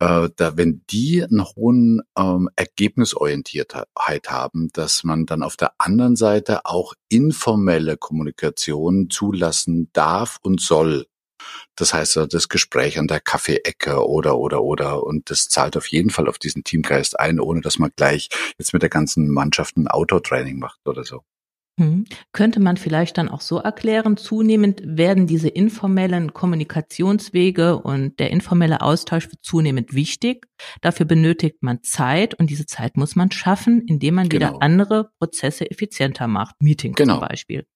äh, 0.00 0.28
da, 0.36 0.56
wenn 0.56 0.82
die 0.90 1.22
einen 1.22 1.44
hohen 1.44 2.02
ähm, 2.18 2.50
Ergebnisorientiertheit 2.56 4.28
haben, 4.28 4.68
dass 4.74 5.02
man 5.02 5.24
dann 5.24 5.42
auf 5.42 5.56
der 5.56 5.72
anderen 5.78 6.16
Seite 6.16 6.66
auch 6.66 6.92
informelle 7.08 7.96
Kommunikation 7.96 9.08
zulassen 9.08 9.88
darf 9.94 10.38
und 10.42 10.60
soll. 10.60 11.06
Das 11.76 11.94
heißt, 11.94 12.26
das 12.30 12.48
Gespräch 12.48 12.98
an 12.98 13.06
der 13.06 13.20
Kaffeeecke 13.20 14.06
oder, 14.06 14.38
oder, 14.38 14.62
oder. 14.62 15.04
Und 15.04 15.30
das 15.30 15.48
zahlt 15.48 15.76
auf 15.76 15.86
jeden 15.88 16.10
Fall 16.10 16.28
auf 16.28 16.38
diesen 16.38 16.64
Teamgeist 16.64 17.20
ein, 17.20 17.38
ohne 17.38 17.60
dass 17.60 17.78
man 17.78 17.90
gleich 17.94 18.28
jetzt 18.58 18.72
mit 18.72 18.82
der 18.82 18.88
ganzen 18.88 19.28
Mannschaft 19.28 19.76
ein 19.76 19.88
Outdoor-Training 19.88 20.58
macht 20.58 20.80
oder 20.86 21.04
so. 21.04 21.22
Hm. 21.78 22.06
Könnte 22.32 22.58
man 22.58 22.78
vielleicht 22.78 23.18
dann 23.18 23.28
auch 23.28 23.42
so 23.42 23.58
erklären, 23.58 24.16
zunehmend 24.16 24.80
werden 24.82 25.26
diese 25.26 25.48
informellen 25.48 26.32
Kommunikationswege 26.32 27.76
und 27.76 28.18
der 28.18 28.30
informelle 28.30 28.80
Austausch 28.80 29.28
zunehmend 29.42 29.92
wichtig. 29.92 30.46
Dafür 30.80 31.04
benötigt 31.04 31.62
man 31.62 31.82
Zeit 31.82 32.32
und 32.34 32.48
diese 32.48 32.64
Zeit 32.64 32.96
muss 32.96 33.14
man 33.14 33.30
schaffen, 33.30 33.82
indem 33.86 34.14
man 34.14 34.30
genau. 34.30 34.54
wieder 34.54 34.62
andere 34.62 35.10
Prozesse 35.18 35.70
effizienter 35.70 36.28
macht. 36.28 36.54
Meetings 36.62 36.96
genau. 36.96 37.18
zum 37.18 37.28
Beispiel. 37.28 37.66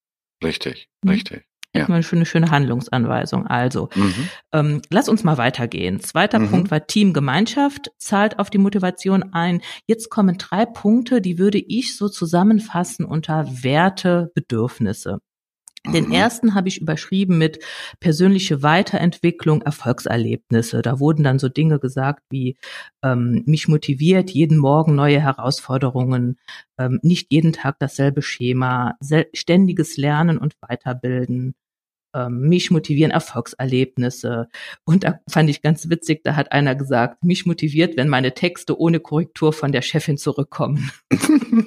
Richtig, 0.42 0.88
hm. 1.04 1.10
richtig. 1.10 1.49
Ja. 1.74 1.86
Mal 1.88 2.02
eine 2.10 2.26
schöne 2.26 2.50
Handlungsanweisung. 2.50 3.46
Also, 3.46 3.90
mhm. 3.94 4.28
ähm, 4.52 4.82
lass 4.90 5.08
uns 5.08 5.22
mal 5.22 5.38
weitergehen. 5.38 6.00
Zweiter 6.00 6.40
mhm. 6.40 6.50
Punkt 6.50 6.70
war 6.72 6.86
Teamgemeinschaft, 6.86 7.92
zahlt 7.96 8.40
auf 8.40 8.50
die 8.50 8.58
Motivation 8.58 9.32
ein. 9.32 9.62
Jetzt 9.86 10.10
kommen 10.10 10.36
drei 10.36 10.66
Punkte, 10.66 11.20
die 11.20 11.38
würde 11.38 11.58
ich 11.58 11.96
so 11.96 12.08
zusammenfassen 12.08 13.04
unter 13.04 13.46
Werte, 13.62 14.32
Bedürfnisse. 14.34 15.20
Den 15.86 16.08
mhm. 16.08 16.12
ersten 16.12 16.54
habe 16.54 16.68
ich 16.68 16.80
überschrieben 16.80 17.38
mit 17.38 17.58
persönliche 18.00 18.62
Weiterentwicklung, 18.62 19.62
Erfolgserlebnisse. 19.62 20.82
Da 20.82 21.00
wurden 21.00 21.24
dann 21.24 21.38
so 21.38 21.48
Dinge 21.48 21.78
gesagt 21.78 22.22
wie 22.28 22.58
ähm, 23.02 23.44
mich 23.46 23.66
motiviert 23.66 24.30
jeden 24.30 24.58
Morgen 24.58 24.94
neue 24.94 25.20
Herausforderungen, 25.20 26.38
ähm, 26.78 27.00
nicht 27.02 27.32
jeden 27.32 27.54
Tag 27.54 27.76
dasselbe 27.78 28.20
Schema, 28.20 28.96
ständiges 29.32 29.96
Lernen 29.96 30.36
und 30.36 30.54
Weiterbilden, 30.60 31.54
ähm, 32.14 32.40
mich 32.48 32.70
motivieren 32.70 33.10
Erfolgserlebnisse. 33.10 34.48
Und 34.84 35.04
da 35.04 35.20
fand 35.28 35.50
ich 35.50 35.62
ganz 35.62 35.88
witzig, 35.88 36.22
da 36.24 36.36
hat 36.36 36.52
einer 36.52 36.74
gesagt, 36.74 37.24
mich 37.24 37.46
motiviert, 37.46 37.96
wenn 37.96 38.08
meine 38.08 38.34
Texte 38.34 38.78
ohne 38.78 39.00
Korrektur 39.00 39.52
von 39.52 39.72
der 39.72 39.82
Chefin 39.82 40.16
zurückkommen. 40.16 40.90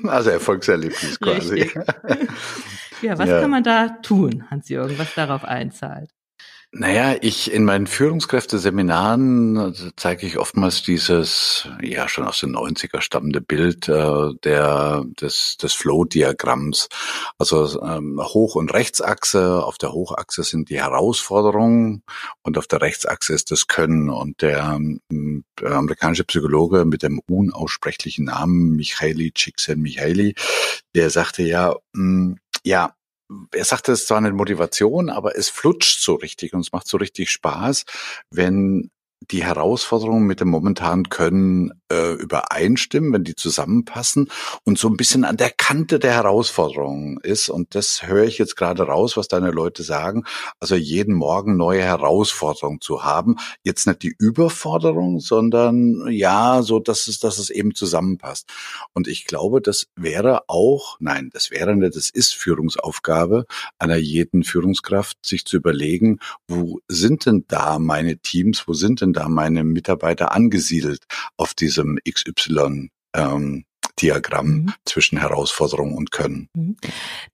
Also 0.05 0.31
Erfolgserlebnis 0.31 1.19
quasi. 1.19 1.59
ja, 3.01 3.17
was 3.17 3.29
ja. 3.29 3.41
kann 3.41 3.51
man 3.51 3.63
da 3.63 3.89
tun, 4.01 4.45
Hans-Jürgen, 4.49 4.97
was 4.97 5.13
darauf 5.13 5.43
einzahlt? 5.43 6.09
Naja, 6.75 7.15
ich 7.21 7.51
in 7.51 7.65
meinen 7.65 7.85
Führungskräfteseminaren 7.85 9.59
also 9.59 9.91
zeige 9.95 10.25
ich 10.25 10.39
oftmals 10.39 10.81
dieses, 10.81 11.67
ja 11.83 12.09
schon 12.09 12.25
aus 12.25 12.39
den 12.39 12.55
90er 12.55 12.99
stammende 13.01 13.41
Bild 13.41 13.87
äh, 13.87 14.33
der, 14.43 15.05
des, 15.21 15.57
des 15.57 15.73
Flow-Diagramms. 15.73 16.89
Also 17.37 17.79
ähm, 17.83 18.19
Hoch- 18.19 18.55
und 18.55 18.73
Rechtsachse, 18.73 19.63
auf 19.63 19.77
der 19.77 19.93
Hochachse 19.93 20.41
sind 20.41 20.71
die 20.71 20.81
Herausforderungen 20.81 22.01
und 22.41 22.57
auf 22.57 22.65
der 22.65 22.81
Rechtsachse 22.81 23.33
ist 23.33 23.51
das 23.51 23.67
Können. 23.67 24.09
Und 24.09 24.41
der, 24.41 24.79
ähm, 25.11 25.43
der 25.61 25.73
amerikanische 25.73 26.23
Psychologe 26.23 26.85
mit 26.85 27.03
dem 27.03 27.21
unaussprechlichen 27.29 28.25
Namen 28.25 28.71
Michaeli 28.71 29.31
Csikszentmihalyi, 29.31 30.33
der 30.95 31.11
sagte 31.11 31.43
ja, 31.43 31.75
mh, 31.93 32.31
mm, 32.31 32.37
ja, 32.63 32.95
er 33.51 33.65
sagte, 33.65 33.91
es 33.91 34.01
ist 34.01 34.07
zwar 34.07 34.17
eine 34.17 34.31
Motivation, 34.31 35.09
aber 35.09 35.37
es 35.37 35.49
flutscht 35.49 36.01
so 36.01 36.15
richtig 36.15 36.53
und 36.53 36.61
es 36.61 36.71
macht 36.71 36.87
so 36.87 36.97
richtig 36.97 37.31
Spaß, 37.31 37.85
wenn 38.29 38.91
die 39.31 39.43
Herausforderungen 39.43 40.25
mit 40.25 40.39
dem 40.39 40.49
momentanen 40.49 41.09
Können 41.09 41.71
äh, 41.91 42.13
übereinstimmen, 42.13 43.13
wenn 43.13 43.23
die 43.23 43.35
zusammenpassen 43.35 44.29
und 44.63 44.77
so 44.77 44.87
ein 44.87 44.97
bisschen 44.97 45.23
an 45.23 45.37
der 45.37 45.51
Kante 45.51 45.99
der 45.99 46.13
Herausforderungen 46.13 47.19
ist. 47.21 47.49
Und 47.49 47.75
das 47.75 48.07
höre 48.07 48.23
ich 48.23 48.37
jetzt 48.37 48.55
gerade 48.55 48.83
raus, 48.83 49.15
was 49.17 49.27
deine 49.27 49.51
Leute 49.51 49.83
sagen. 49.83 50.23
Also 50.59 50.75
jeden 50.75 51.13
Morgen 51.13 51.55
neue 51.55 51.83
Herausforderungen 51.83 52.81
zu 52.81 53.03
haben. 53.03 53.35
Jetzt 53.63 53.87
nicht 53.87 54.03
die 54.03 54.15
Überforderung, 54.17 55.19
sondern 55.19 56.07
ja, 56.09 56.61
so, 56.63 56.79
dass 56.79 57.07
es, 57.07 57.19
dass 57.19 57.37
es 57.37 57.49
eben 57.49 57.75
zusammenpasst. 57.75 58.49
Und 58.93 59.07
ich 59.07 59.25
glaube, 59.25 59.61
das 59.61 59.87
wäre 59.95 60.43
auch, 60.47 60.97
nein, 60.99 61.29
das 61.33 61.51
wäre 61.51 61.75
nicht, 61.75 61.95
das 61.95 62.09
ist 62.09 62.33
Führungsaufgabe 62.35 63.45
einer 63.77 63.97
jeden 63.97 64.43
Führungskraft, 64.43 65.17
sich 65.25 65.45
zu 65.45 65.57
überlegen, 65.57 66.19
wo 66.47 66.79
sind 66.87 67.25
denn 67.25 67.45
da 67.47 67.79
meine 67.79 68.17
Teams, 68.17 68.67
wo 68.67 68.73
sind 68.73 69.01
denn 69.01 69.12
da 69.13 69.29
meine 69.29 69.63
Mitarbeiter 69.63 70.31
angesiedelt 70.31 71.03
auf 71.37 71.53
diesem 71.53 71.99
XY 72.07 72.89
ähm, 73.15 73.65
Diagramm 74.01 74.47
mhm. 74.47 74.73
zwischen 74.85 75.19
Herausforderung 75.19 75.93
und 75.95 76.11
Können. 76.11 76.49
Mhm. 76.53 76.77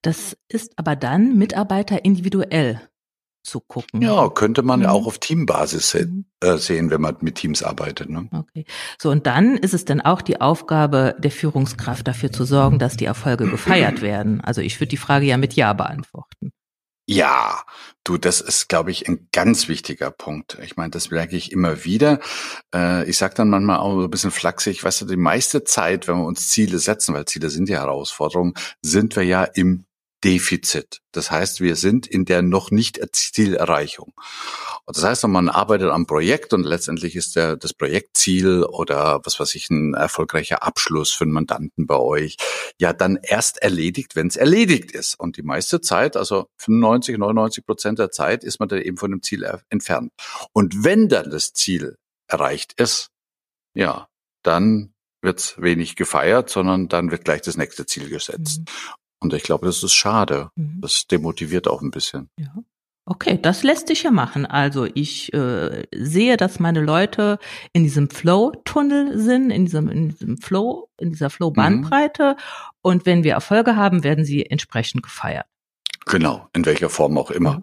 Das 0.02 0.36
ist 0.48 0.72
aber 0.76 0.96
dann 0.96 1.38
Mitarbeiter 1.38 2.04
individuell 2.04 2.80
zu 3.42 3.60
gucken. 3.60 4.02
Ja, 4.02 4.28
könnte 4.28 4.62
man 4.62 4.80
mhm. 4.80 4.86
auch 4.86 5.06
auf 5.06 5.18
Teambasis 5.18 5.94
mhm. 5.94 6.26
äh, 6.40 6.58
sehen, 6.58 6.90
wenn 6.90 7.00
man 7.00 7.16
mit 7.20 7.36
Teams 7.36 7.62
arbeitet. 7.62 8.10
Ne? 8.10 8.28
Okay. 8.32 8.64
So, 8.98 9.10
und 9.10 9.26
dann 9.26 9.56
ist 9.56 9.74
es 9.74 9.84
dann 9.84 10.00
auch 10.00 10.20
die 10.20 10.40
Aufgabe 10.40 11.16
der 11.18 11.30
Führungskraft 11.30 12.06
dafür 12.06 12.30
zu 12.32 12.44
sorgen, 12.44 12.78
dass 12.78 12.96
die 12.96 13.06
Erfolge 13.06 13.48
gefeiert 13.48 14.02
werden. 14.02 14.40
Also 14.42 14.60
ich 14.60 14.78
würde 14.78 14.90
die 14.90 14.96
Frage 14.98 15.26
ja 15.26 15.36
mit 15.36 15.54
Ja 15.54 15.72
beantworten. 15.72 16.52
Ja, 17.12 17.64
du, 18.04 18.18
das 18.18 18.40
ist, 18.40 18.68
glaube 18.68 18.92
ich, 18.92 19.08
ein 19.08 19.26
ganz 19.32 19.66
wichtiger 19.66 20.12
Punkt. 20.12 20.58
Ich 20.62 20.76
meine, 20.76 20.90
das 20.90 21.10
merke 21.10 21.36
ich 21.36 21.50
immer 21.50 21.84
wieder. 21.84 22.20
Äh, 22.72 23.10
ich 23.10 23.18
sage 23.18 23.34
dann 23.34 23.50
manchmal 23.50 23.78
auch 23.80 23.94
so 23.96 24.04
ein 24.04 24.10
bisschen 24.10 24.30
flachsig, 24.30 24.84
weißt 24.84 25.00
du, 25.00 25.06
die 25.06 25.16
meiste 25.16 25.64
Zeit, 25.64 26.06
wenn 26.06 26.18
wir 26.18 26.24
uns 26.24 26.50
Ziele 26.50 26.78
setzen, 26.78 27.12
weil 27.12 27.24
Ziele 27.24 27.50
sind 27.50 27.68
ja 27.68 27.80
Herausforderungen, 27.80 28.54
sind 28.80 29.16
wir 29.16 29.24
ja 29.24 29.42
im 29.42 29.86
Zieldefizit. 30.22 31.00
Das 31.12 31.30
heißt, 31.30 31.60
wir 31.60 31.76
sind 31.76 32.06
in 32.06 32.24
der 32.24 32.42
noch 32.42 32.70
nicht 32.70 33.00
Zielerreichung. 33.12 34.12
Und 34.84 34.96
das 34.96 35.04
heißt, 35.04 35.26
man 35.28 35.48
arbeitet 35.48 35.90
am 35.90 36.06
Projekt 36.06 36.52
und 36.52 36.64
letztendlich 36.64 37.16
ist 37.16 37.36
der, 37.36 37.56
das 37.56 37.74
Projektziel 37.74 38.64
oder 38.64 39.20
was 39.24 39.40
weiß 39.40 39.54
ich, 39.54 39.70
ein 39.70 39.94
erfolgreicher 39.94 40.62
Abschluss 40.62 41.12
für 41.12 41.24
einen 41.24 41.32
Mandanten 41.32 41.86
bei 41.86 41.96
euch, 41.96 42.36
ja 42.78 42.92
dann 42.92 43.18
erst 43.22 43.58
erledigt, 43.62 44.16
wenn 44.16 44.28
es 44.28 44.36
erledigt 44.36 44.92
ist. 44.92 45.18
Und 45.18 45.36
die 45.36 45.42
meiste 45.42 45.80
Zeit, 45.80 46.16
also 46.16 46.46
95, 46.58 47.18
99 47.18 47.64
Prozent 47.64 47.98
der 47.98 48.10
Zeit, 48.10 48.44
ist 48.44 48.60
man 48.60 48.68
dann 48.68 48.82
eben 48.82 48.96
von 48.96 49.10
dem 49.10 49.22
Ziel 49.22 49.46
entfernt. 49.68 50.12
Und 50.52 50.84
wenn 50.84 51.08
dann 51.08 51.30
das 51.30 51.52
Ziel 51.52 51.96
erreicht 52.28 52.74
ist, 52.80 53.08
ja, 53.74 54.08
dann 54.42 54.92
wird 55.22 55.60
wenig 55.60 55.96
gefeiert, 55.96 56.48
sondern 56.48 56.88
dann 56.88 57.10
wird 57.10 57.24
gleich 57.24 57.42
das 57.42 57.56
nächste 57.56 57.86
Ziel 57.86 58.08
gesetzt. 58.08 58.60
Mhm. 58.60 58.64
Und 59.20 59.34
ich 59.34 59.42
glaube, 59.42 59.66
das 59.66 59.82
ist 59.82 59.92
schade. 59.92 60.50
Mhm. 60.56 60.80
Das 60.80 61.06
demotiviert 61.06 61.68
auch 61.68 61.82
ein 61.82 61.90
bisschen. 61.90 62.30
Ja. 62.38 62.54
Okay, 63.06 63.38
das 63.40 63.62
lässt 63.62 63.88
sich 63.88 64.04
ja 64.04 64.10
machen. 64.10 64.46
Also 64.46 64.86
ich 64.94 65.32
äh, 65.34 65.84
sehe, 65.92 66.36
dass 66.36 66.60
meine 66.60 66.80
Leute 66.80 67.38
in 67.72 67.82
diesem 67.82 68.08
Flow-Tunnel 68.08 69.18
sind, 69.18 69.50
in 69.50 69.64
diesem, 69.64 69.88
in 69.88 70.10
diesem 70.10 70.38
Flow, 70.38 70.88
in 70.98 71.10
dieser 71.10 71.28
Flow-Bandbreite. 71.28 72.36
Mhm. 72.36 72.42
Und 72.82 73.06
wenn 73.06 73.24
wir 73.24 73.32
Erfolge 73.32 73.74
haben, 73.74 74.04
werden 74.04 74.24
sie 74.24 74.46
entsprechend 74.46 75.02
gefeiert. 75.02 75.46
Genau, 76.06 76.46
in 76.52 76.64
welcher 76.66 76.88
Form 76.88 77.18
auch 77.18 77.30
immer. 77.30 77.54
Mhm. 77.54 77.62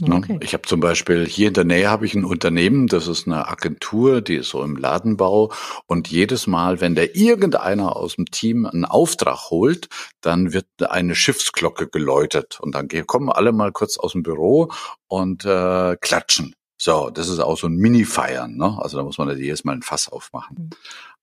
Ne? 0.00 0.16
Okay. 0.16 0.38
Ich 0.42 0.54
habe 0.54 0.64
zum 0.64 0.80
Beispiel 0.80 1.24
hier 1.24 1.48
in 1.48 1.54
der 1.54 1.64
Nähe 1.64 1.88
habe 1.88 2.04
ich 2.04 2.14
ein 2.14 2.24
Unternehmen, 2.24 2.88
das 2.88 3.06
ist 3.06 3.28
eine 3.28 3.46
Agentur, 3.46 4.22
die 4.22 4.34
ist 4.36 4.48
so 4.48 4.62
im 4.62 4.76
Ladenbau 4.76 5.52
und 5.86 6.08
jedes 6.08 6.48
Mal, 6.48 6.80
wenn 6.80 6.96
der 6.96 7.14
irgendeiner 7.14 7.94
aus 7.94 8.16
dem 8.16 8.26
Team 8.26 8.66
einen 8.66 8.84
Auftrag 8.84 9.50
holt, 9.50 9.88
dann 10.20 10.52
wird 10.52 10.66
eine 10.80 11.14
Schiffsglocke 11.14 11.88
geläutet 11.88 12.58
und 12.60 12.74
dann 12.74 12.88
kommen 13.06 13.30
alle 13.30 13.52
mal 13.52 13.70
kurz 13.70 13.96
aus 13.96 14.12
dem 14.12 14.24
Büro 14.24 14.72
und 15.06 15.44
äh, 15.44 15.96
klatschen. 16.00 16.56
So, 16.76 17.10
das 17.10 17.28
ist 17.28 17.38
auch 17.38 17.56
so 17.56 17.68
ein 17.68 17.76
Mini-Feiern, 17.76 18.56
ne? 18.56 18.76
Also 18.80 18.98
da 18.98 19.04
muss 19.04 19.16
man 19.16 19.38
jedes 19.38 19.62
Mal 19.62 19.74
ein 19.74 19.82
Fass 19.82 20.08
aufmachen. 20.08 20.70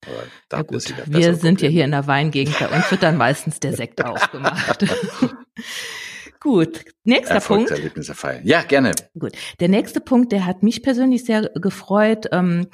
Mhm. 0.05 0.11
ja 0.49 0.61
gut, 0.61 0.93
wir 1.07 1.35
sind 1.35 1.61
ja 1.61 1.67
hier 1.67 1.83
in 1.83 1.91
der 1.91 2.07
Weingegend, 2.07 2.57
bei 2.57 2.69
uns 2.69 2.89
wird 2.89 3.03
dann 3.03 3.17
meistens 3.17 3.59
der 3.59 3.73
Sekt 3.73 4.01
aufgemacht. 4.05 4.85
Gut, 6.41 6.85
nächster 7.03 7.39
Punkt. 7.39 7.69
feiern. 8.15 8.41
Ja, 8.43 8.63
gerne. 8.63 8.93
Gut, 9.17 9.33
der 9.59 9.69
nächste 9.69 10.01
Punkt, 10.01 10.31
der 10.31 10.47
hat 10.47 10.63
mich 10.63 10.81
persönlich 10.81 11.23
sehr 11.23 11.51
gefreut. 11.53 12.25
Ähm, 12.31 12.65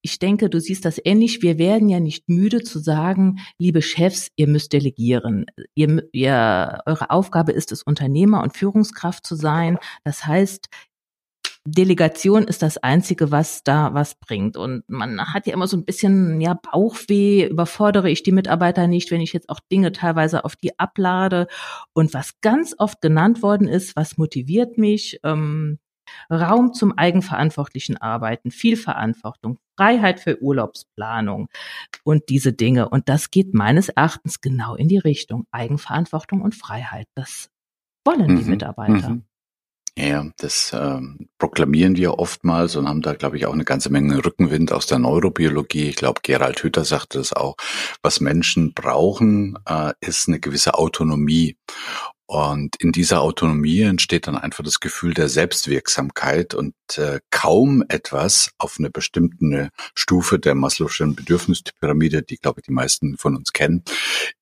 ich 0.00 0.18
denke, 0.18 0.48
du 0.48 0.58
siehst 0.58 0.86
das 0.86 0.98
ähnlich. 1.04 1.42
Wir 1.42 1.58
werden 1.58 1.90
ja 1.90 2.00
nicht 2.00 2.30
müde 2.30 2.62
zu 2.62 2.78
sagen, 2.78 3.40
liebe 3.58 3.82
Chefs, 3.82 4.28
ihr 4.36 4.48
müsst 4.48 4.72
delegieren. 4.72 5.44
Ihr, 5.74 6.02
ihr, 6.12 6.78
eure 6.86 7.10
Aufgabe 7.10 7.52
ist 7.52 7.72
es, 7.72 7.82
Unternehmer 7.82 8.42
und 8.42 8.56
Führungskraft 8.56 9.26
zu 9.26 9.34
sein. 9.34 9.76
Das 10.02 10.24
heißt, 10.24 10.68
Delegation 11.70 12.44
ist 12.44 12.62
das 12.62 12.78
Einzige, 12.78 13.30
was 13.30 13.62
da 13.62 13.94
was 13.94 14.14
bringt. 14.14 14.56
Und 14.56 14.82
man 14.88 15.20
hat 15.32 15.46
ja 15.46 15.54
immer 15.54 15.66
so 15.66 15.76
ein 15.76 15.84
bisschen, 15.84 16.40
ja, 16.40 16.54
Bauchweh, 16.54 17.46
überfordere 17.46 18.10
ich 18.10 18.22
die 18.22 18.32
Mitarbeiter 18.32 18.86
nicht, 18.86 19.10
wenn 19.10 19.20
ich 19.20 19.32
jetzt 19.32 19.48
auch 19.48 19.60
Dinge 19.70 19.92
teilweise 19.92 20.44
auf 20.44 20.56
die 20.56 20.78
ablade. 20.78 21.46
Und 21.92 22.14
was 22.14 22.40
ganz 22.40 22.74
oft 22.78 23.00
genannt 23.00 23.42
worden 23.42 23.68
ist, 23.68 23.96
was 23.96 24.18
motiviert 24.18 24.78
mich, 24.78 25.20
ähm, 25.22 25.78
Raum 26.32 26.72
zum 26.72 26.96
eigenverantwortlichen 26.96 27.96
Arbeiten, 27.96 28.50
viel 28.50 28.76
Verantwortung, 28.76 29.58
Freiheit 29.76 30.20
für 30.20 30.42
Urlaubsplanung 30.42 31.48
und 32.04 32.28
diese 32.28 32.52
Dinge. 32.52 32.88
Und 32.88 33.08
das 33.08 33.30
geht 33.30 33.54
meines 33.54 33.88
Erachtens 33.88 34.40
genau 34.40 34.74
in 34.74 34.88
die 34.88 34.98
Richtung 34.98 35.46
Eigenverantwortung 35.52 36.42
und 36.42 36.54
Freiheit. 36.54 37.06
Das 37.14 37.50
wollen 38.04 38.36
die 38.36 38.44
mhm. 38.44 38.50
Mitarbeiter. 38.50 39.10
Mhm. 39.10 39.24
Ja, 39.96 40.30
das 40.38 40.72
ähm, 40.74 41.28
proklamieren 41.38 41.96
wir 41.96 42.18
oftmals 42.18 42.76
und 42.76 42.88
haben 42.88 43.02
da, 43.02 43.14
glaube 43.14 43.36
ich, 43.36 43.46
auch 43.46 43.52
eine 43.52 43.64
ganze 43.64 43.90
Menge 43.90 44.24
Rückenwind 44.24 44.72
aus 44.72 44.86
der 44.86 44.98
Neurobiologie. 44.98 45.88
Ich 45.88 45.96
glaube, 45.96 46.20
Gerald 46.22 46.62
Hüther 46.62 46.84
sagte 46.84 47.18
das 47.18 47.32
auch. 47.32 47.56
Was 48.02 48.20
Menschen 48.20 48.72
brauchen, 48.72 49.58
äh, 49.68 49.92
ist 50.00 50.28
eine 50.28 50.40
gewisse 50.40 50.74
Autonomie. 50.74 51.56
Und 52.26 52.76
in 52.76 52.92
dieser 52.92 53.22
Autonomie 53.22 53.80
entsteht 53.80 54.28
dann 54.28 54.38
einfach 54.38 54.62
das 54.62 54.78
Gefühl 54.78 55.14
der 55.14 55.28
Selbstwirksamkeit 55.28 56.54
und 56.54 56.74
äh, 56.96 57.18
kaum 57.30 57.82
etwas 57.88 58.52
auf 58.56 58.76
einer 58.78 58.90
bestimmten 58.90 59.70
Stufe 59.96 60.38
der 60.38 60.54
Maslow'schen 60.54 61.16
Bedürfnispyramide, 61.16 62.22
die 62.22 62.36
glaube 62.36 62.60
ich 62.60 62.66
die 62.66 62.72
meisten 62.72 63.18
von 63.18 63.34
uns 63.34 63.52
kennen, 63.52 63.82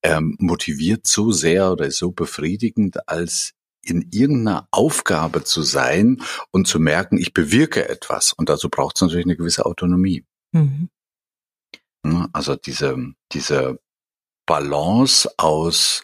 ähm, 0.03 0.35
motiviert 0.37 1.07
so 1.07 1.31
sehr 1.31 1.71
oder 1.71 1.87
ist 1.87 1.97
so 1.97 2.11
befriedigend, 2.11 3.09
als 3.09 3.53
in 3.89 4.09
irgendeiner 4.11 4.67
Aufgabe 4.71 5.43
zu 5.43 5.61
sein 5.61 6.21
und 6.51 6.67
zu 6.67 6.79
merken, 6.79 7.17
ich 7.17 7.33
bewirke 7.33 7.87
etwas. 7.87 8.33
Und 8.33 8.49
dazu 8.49 8.69
braucht 8.69 8.95
es 8.97 9.01
natürlich 9.01 9.25
eine 9.25 9.37
gewisse 9.37 9.65
Autonomie. 9.65 10.25
Mhm. 10.53 10.89
Also 12.33 12.55
diese, 12.55 12.97
diese 13.31 13.79
Balance 14.45 15.29
aus 15.37 16.03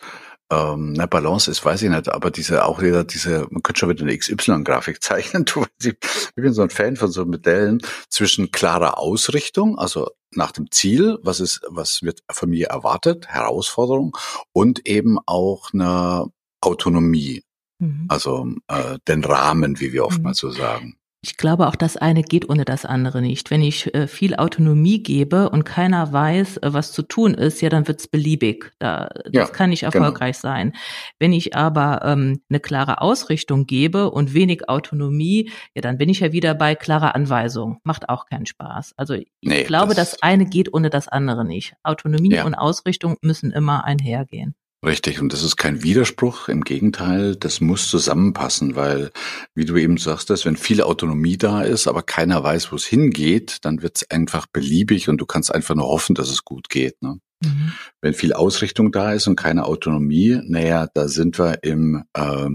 ähm, 0.51 0.93
na, 0.93 1.07
Balance 1.07 1.49
ist, 1.49 1.65
weiß 1.65 1.81
ich 1.81 1.89
nicht, 1.89 2.09
aber 2.09 2.29
diese 2.29 2.65
auch 2.65 2.81
wieder 2.81 3.03
diese, 3.03 3.47
man 3.49 3.63
könnte 3.63 3.79
schon 3.79 3.89
wieder 3.89 4.03
eine 4.03 4.15
XY-Grafik 4.15 5.01
zeichnen. 5.01 5.45
ich 5.81 5.95
bin 6.35 6.53
so 6.53 6.61
ein 6.61 6.69
Fan 6.69 6.95
von 6.97 7.11
so 7.11 7.25
Modellen 7.25 7.81
zwischen 8.09 8.51
klarer 8.51 8.99
Ausrichtung, 8.99 9.79
also 9.79 10.09
nach 10.31 10.51
dem 10.51 10.69
Ziel, 10.69 11.17
was 11.23 11.39
ist, 11.39 11.61
was 11.67 12.03
wird 12.03 12.21
von 12.29 12.49
mir 12.49 12.67
erwartet, 12.67 13.27
Herausforderung 13.27 14.15
und 14.53 14.87
eben 14.87 15.17
auch 15.25 15.73
eine 15.73 16.27
Autonomie. 16.61 17.43
Mhm. 17.79 18.05
Also 18.07 18.47
äh, 18.67 18.97
den 19.07 19.23
Rahmen, 19.23 19.79
wie 19.79 19.93
wir 19.93 20.05
oftmals 20.05 20.41
mhm. 20.43 20.49
so 20.49 20.57
sagen. 20.57 20.97
Ich 21.27 21.38
glaube, 21.38 21.67
auch 21.67 21.75
das 21.75 21.97
eine 21.97 22.21
geht 22.21 22.49
ohne 22.49 22.65
das 22.65 22.85
andere 22.85 23.19
nicht. 23.19 23.49
Wenn 23.49 23.63
ich 23.63 23.91
äh, 23.95 24.05
viel 24.05 24.35
Autonomie 24.35 25.01
gebe 25.01 25.49
und 25.49 25.63
keiner 25.63 26.13
weiß, 26.13 26.57
äh, 26.57 26.73
was 26.73 26.91
zu 26.91 27.01
tun 27.01 27.33
ist, 27.33 27.61
ja, 27.61 27.69
dann 27.69 27.88
wird's 27.88 28.07
beliebig. 28.07 28.71
Da, 28.77 29.09
das 29.23 29.33
ja, 29.33 29.47
kann 29.47 29.71
nicht 29.71 29.79
genau. 29.79 30.05
erfolgreich 30.05 30.39
genau. 30.39 30.53
sein. 30.53 30.73
Wenn 31.17 31.33
ich 31.33 31.55
aber 31.55 32.01
ähm, 32.03 32.41
eine 32.47 32.59
klare 32.59 33.01
Ausrichtung 33.01 33.65
gebe 33.65 34.11
und 34.11 34.35
wenig 34.35 34.69
Autonomie, 34.69 35.49
ja, 35.73 35.81
dann 35.81 35.97
bin 35.97 36.09
ich 36.09 36.19
ja 36.19 36.31
wieder 36.31 36.53
bei 36.53 36.75
klarer 36.75 37.15
Anweisung. 37.15 37.79
Macht 37.83 38.07
auch 38.07 38.27
keinen 38.27 38.45
Spaß. 38.45 38.93
Also 38.95 39.15
ich 39.15 39.31
nee, 39.41 39.63
glaube, 39.63 39.95
das, 39.95 40.11
das, 40.11 40.21
eine 40.21 40.45
geht 40.45 40.71
ohne 40.75 40.91
das 40.91 41.07
andere 41.07 41.43
nicht. 41.43 41.73
Autonomie 41.81 42.35
ja. 42.35 42.45
und 42.45 42.53
Ausrichtung 42.53 43.17
müssen 43.21 43.51
immer 43.51 43.83
einhergehen. 43.83 44.53
Richtig, 44.85 45.19
und 45.19 45.33
das 45.33 45.41
ist 45.41 45.57
kein 45.57 45.81
Widerspruch, 45.81 46.47
im 46.47 46.63
Gegenteil, 46.63 47.35
das 47.35 47.59
muss 47.59 47.89
zusammenpassen, 47.89 48.75
weil, 48.75 49.11
wie 49.55 49.65
du 49.65 49.77
eben 49.77 49.97
sagst, 49.97 50.29
dass 50.29 50.45
wenn 50.45 50.57
viel 50.57 50.83
Autonomie 50.83 51.37
da 51.37 51.61
ist, 51.61 51.87
aber 51.87 52.03
keiner 52.03 52.43
weiß, 52.43 52.71
wo 52.71 52.75
es 52.75 52.85
hingeht, 52.85 53.65
dann 53.65 53.81
wird 53.81 53.97
es 53.97 54.11
einfach 54.11 54.45
beliebig 54.45 55.09
und 55.09 55.17
du 55.17 55.25
kannst 55.25 55.53
einfach 55.53 55.73
nur 55.73 55.87
hoffen, 55.87 56.13
dass 56.13 56.29
es 56.29 56.45
gut 56.45 56.69
geht. 56.69 57.01
Ne? 57.01 57.19
Mhm. 57.43 57.73
Wenn 58.05 58.13
viel 58.13 58.33
Ausrichtung 58.33 58.91
da 58.91 59.13
ist 59.13 59.25
und 59.25 59.35
keine 59.35 59.65
Autonomie, 59.65 60.39
naja, 60.45 60.87
da 60.93 61.07
sind 61.07 61.39
wir 61.39 61.63
im, 61.63 62.03
äh, 62.13 62.49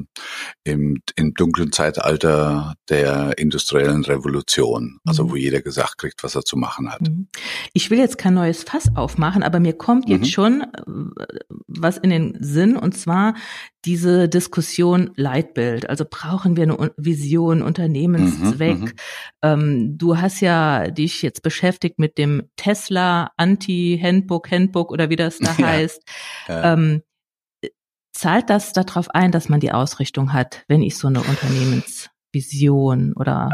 im, 0.63 1.03
im 1.17 1.35
dunklen 1.35 1.73
Zeitalter 1.73 2.75
der 2.89 3.37
industriellen 3.37 4.05
Revolution, 4.05 5.01
also 5.05 5.25
mhm. 5.25 5.31
wo 5.33 5.35
jeder 5.35 5.61
gesagt 5.61 5.99
kriegt, 5.99 6.23
was 6.23 6.37
er 6.37 6.45
zu 6.45 6.57
machen 6.57 6.93
hat. 6.93 7.01
Mhm. 7.01 7.27
Ich 7.73 7.91
will 7.91 7.99
jetzt 7.99 8.17
kein 8.17 8.35
neues 8.35 8.63
Fass 8.63 8.95
aufmachen, 8.95 9.43
aber 9.43 9.59
mir 9.59 9.73
kommt 9.73 10.09
jetzt 10.09 10.21
mhm. 10.21 10.27
schon 10.27 10.61
äh, 10.61 11.25
was 11.67 11.99
in 11.99 12.11
den 12.11 12.37
Sinn 12.39 12.77
und 12.77 12.97
zwar 12.97 13.35
diese 13.85 14.29
Diskussion 14.29 15.11
Leitbild. 15.17 15.89
Also 15.89 16.05
brauchen 16.09 16.57
wir 16.57 16.65
eine 16.65 16.93
Vision, 16.97 17.63
Unternehmenszweck. 17.63 18.79
Mhm, 18.79 18.85
mhm, 18.85 18.93
ähm, 19.43 19.99
du 19.99 20.19
hast 20.19 20.41
ja 20.41 20.91
dich 20.91 21.23
jetzt 21.23 21.43
beschäftigt 21.43 21.99
mit 21.99 22.19
dem 22.19 22.43
Tesla 22.57 23.31
Anti-Handbook, 23.37 24.51
Handbook 24.51 24.93
oder 24.93 25.09
wie 25.09 25.17
das 25.17 25.40
da 25.41 25.53
ja. 25.59 25.67
heißt. 25.67 26.03
Ja. 26.49 26.75
Ähm, 26.75 27.03
zahlt 28.13 28.51
das 28.51 28.73
darauf 28.73 29.11
ein, 29.11 29.33
dass 29.33 29.49
man 29.49 29.61
die 29.61 29.73
Ausrichtung 29.73 30.33
hat, 30.33 30.65
wenn 30.69 30.83
ich 30.83 30.97
so 30.99 31.09
eine 31.09 31.23
Unternehmensvision 31.23 33.15
oder? 33.15 33.49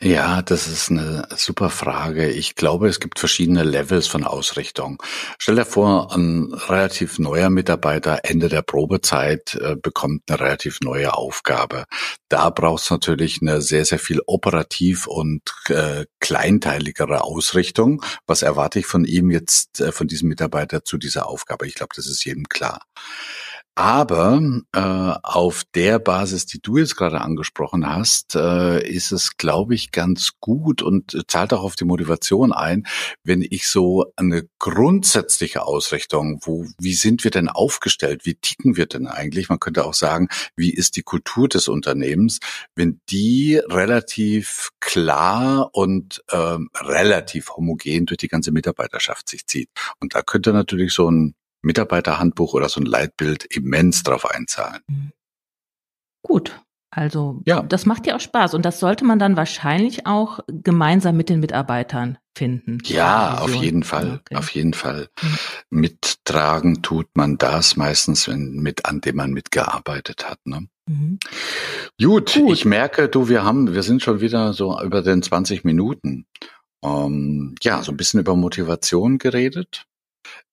Ja, 0.00 0.42
das 0.42 0.66
ist 0.68 0.90
eine 0.90 1.26
super 1.36 1.70
Frage. 1.70 2.30
Ich 2.30 2.54
glaube, 2.54 2.88
es 2.88 3.00
gibt 3.00 3.18
verschiedene 3.18 3.64
Levels 3.64 4.06
von 4.06 4.24
Ausrichtung. 4.24 5.02
Stell 5.38 5.56
dir 5.56 5.64
vor, 5.64 6.14
ein 6.14 6.52
relativ 6.52 7.18
neuer 7.18 7.50
Mitarbeiter 7.50 8.20
Ende 8.24 8.48
der 8.48 8.62
Probezeit 8.62 9.54
äh, 9.54 9.76
bekommt 9.76 10.22
eine 10.28 10.40
relativ 10.40 10.80
neue 10.82 11.14
Aufgabe. 11.14 11.84
Da 12.28 12.50
braucht 12.50 12.84
es 12.84 12.90
natürlich 12.90 13.40
eine 13.42 13.60
sehr, 13.60 13.84
sehr 13.84 13.98
viel 13.98 14.20
operativ 14.26 15.06
und 15.06 15.42
äh, 15.68 16.06
kleinteiligere 16.20 17.24
Ausrichtung. 17.24 18.02
Was 18.26 18.42
erwarte 18.42 18.78
ich 18.78 18.86
von 18.86 19.04
ihm 19.04 19.30
jetzt, 19.30 19.80
äh, 19.80 19.92
von 19.92 20.06
diesem 20.06 20.28
Mitarbeiter 20.28 20.84
zu 20.84 20.98
dieser 20.98 21.28
Aufgabe? 21.28 21.66
Ich 21.66 21.74
glaube, 21.74 21.92
das 21.96 22.06
ist 22.06 22.24
jedem 22.24 22.48
klar. 22.48 22.80
Aber 23.80 24.42
äh, 24.74 24.78
auf 25.22 25.64
der 25.74 26.00
Basis, 26.00 26.44
die 26.44 26.60
du 26.60 26.76
jetzt 26.76 26.96
gerade 26.96 27.22
angesprochen 27.22 27.88
hast, 27.88 28.34
äh, 28.34 28.86
ist 28.86 29.10
es, 29.10 29.38
glaube 29.38 29.74
ich, 29.74 29.90
ganz 29.90 30.32
gut 30.38 30.82
und 30.82 31.24
zahlt 31.28 31.54
auch 31.54 31.62
auf 31.62 31.76
die 31.76 31.86
Motivation 31.86 32.52
ein, 32.52 32.86
wenn 33.24 33.40
ich 33.40 33.68
so 33.68 34.12
eine 34.16 34.46
grundsätzliche 34.58 35.62
Ausrichtung, 35.62 36.40
wo, 36.42 36.66
wie 36.78 36.92
sind 36.92 37.24
wir 37.24 37.30
denn 37.30 37.48
aufgestellt, 37.48 38.26
wie 38.26 38.34
ticken 38.34 38.76
wir 38.76 38.84
denn 38.84 39.06
eigentlich? 39.06 39.48
Man 39.48 39.60
könnte 39.60 39.86
auch 39.86 39.94
sagen, 39.94 40.28
wie 40.56 40.74
ist 40.74 40.96
die 40.96 41.02
Kultur 41.02 41.48
des 41.48 41.66
Unternehmens, 41.66 42.40
wenn 42.74 43.00
die 43.08 43.62
relativ 43.64 44.72
klar 44.80 45.70
und 45.72 46.22
ähm, 46.30 46.68
relativ 46.78 47.56
homogen 47.56 48.04
durch 48.04 48.18
die 48.18 48.28
ganze 48.28 48.52
Mitarbeiterschaft 48.52 49.26
sich 49.26 49.46
zieht. 49.46 49.70
Und 50.00 50.14
da 50.14 50.20
könnte 50.20 50.52
natürlich 50.52 50.92
so 50.92 51.10
ein 51.10 51.34
Mitarbeiterhandbuch 51.62 52.54
oder 52.54 52.68
so 52.68 52.80
ein 52.80 52.86
Leitbild 52.86 53.44
immens 53.44 54.02
drauf 54.02 54.28
einzahlen. 54.30 54.80
Mhm. 54.88 55.12
Gut. 56.22 56.60
Also, 56.92 57.40
ja. 57.46 57.62
das 57.62 57.86
macht 57.86 58.08
ja 58.08 58.16
auch 58.16 58.20
Spaß 58.20 58.54
und 58.54 58.64
das 58.64 58.80
sollte 58.80 59.04
man 59.04 59.20
dann 59.20 59.36
wahrscheinlich 59.36 60.06
auch 60.06 60.40
gemeinsam 60.48 61.16
mit 61.16 61.28
den 61.28 61.38
Mitarbeitern 61.38 62.18
finden. 62.36 62.78
Ja, 62.84 63.38
auf 63.38 63.54
jeden 63.54 63.84
Fall, 63.84 64.20
okay. 64.20 64.34
auf 64.34 64.50
jeden 64.50 64.74
Fall. 64.74 65.08
Mhm. 65.22 65.38
Mittragen 65.70 66.82
tut 66.82 67.06
man 67.14 67.38
das 67.38 67.76
meistens, 67.76 68.26
wenn 68.26 68.54
mit 68.54 68.86
an 68.86 69.00
dem 69.00 69.16
man 69.16 69.30
mitgearbeitet 69.30 70.28
hat. 70.28 70.38
Ne? 70.44 70.66
Mhm. 70.88 71.20
Gut, 72.02 72.34
Gut, 72.34 72.52
ich 72.52 72.64
merke, 72.64 73.08
du, 73.08 73.28
wir 73.28 73.44
haben, 73.44 73.72
wir 73.72 73.84
sind 73.84 74.02
schon 74.02 74.20
wieder 74.20 74.52
so 74.52 74.80
über 74.82 75.02
den 75.02 75.22
20 75.22 75.62
Minuten. 75.64 76.26
Ähm, 76.82 77.54
ja, 77.62 77.84
so 77.84 77.92
ein 77.92 77.96
bisschen 77.96 78.18
über 78.20 78.34
Motivation 78.34 79.18
geredet. 79.18 79.86